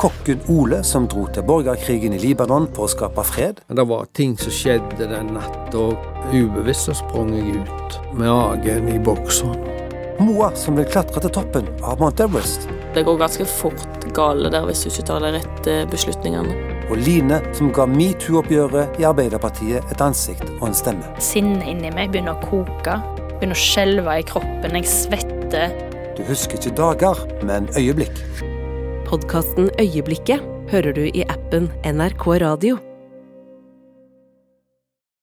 Kokken 0.00 0.40
Ole 0.48 0.78
som 0.86 1.04
dro 1.12 1.26
til 1.28 1.44
borgerkrigen 1.44 2.14
i 2.16 2.20
Libanon 2.22 2.70
for 2.72 2.86
å 2.86 2.88
skape 2.88 3.24
fred. 3.28 3.60
Det 3.68 3.84
var 3.84 4.08
ting 4.16 4.32
som 4.40 4.54
skjedde 4.56 5.10
den 5.10 5.34
natta, 5.34 5.82
ubevisst 6.32 6.88
så 6.88 6.94
sprang 6.96 7.34
jeg 7.36 7.60
ut 7.60 7.98
med 8.16 8.32
agen 8.32 8.88
i 8.88 8.96
bokseren. 8.96 9.60
Moa 10.24 10.48
som 10.56 10.80
vil 10.80 10.88
klatre 10.88 11.20
til 11.20 11.34
toppen 11.36 11.68
av 11.84 12.00
Mount 12.00 12.24
Everest. 12.24 12.64
Det 12.96 13.04
går 13.04 13.20
ganske 13.20 13.44
fort 13.52 14.08
gale 14.16 14.48
der 14.52 14.64
hvis 14.70 14.86
du 14.86 14.88
ikke 14.88 15.06
tar 15.12 15.20
de 15.26 15.34
rette 15.36 15.76
beslutningene. 15.92 16.56
Og 16.88 16.96
Line 17.04 17.42
som 17.52 17.68
ga 17.76 17.84
metoo-oppgjøret 17.92 18.96
i 19.04 19.08
Arbeiderpartiet 19.08 19.92
et 19.92 20.08
ansikt 20.08 20.48
og 20.62 20.70
en 20.70 20.80
stemme. 20.80 21.12
Sinnet 21.20 21.68
inni 21.68 21.92
meg 21.92 22.08
begynner 22.16 22.40
å 22.40 22.48
koke, 22.48 22.96
begynner 23.36 23.52
å 23.52 23.62
skjelve 23.68 24.16
i 24.16 24.28
kroppen, 24.32 24.80
jeg 24.80 24.92
svetter. 24.96 25.89
Du 26.20 26.26
husker 26.28 26.58
ikke 26.60 26.74
dager, 26.76 27.22
men 27.48 27.68
øyeblikk. 27.80 28.18
Podkasten 29.08 29.70
Øyeblikket 29.80 30.44
hører 30.68 30.92
du 30.92 31.06
i 31.08 31.24
appen 31.24 31.70
NRK 31.84 32.26
Radio. 32.44 32.76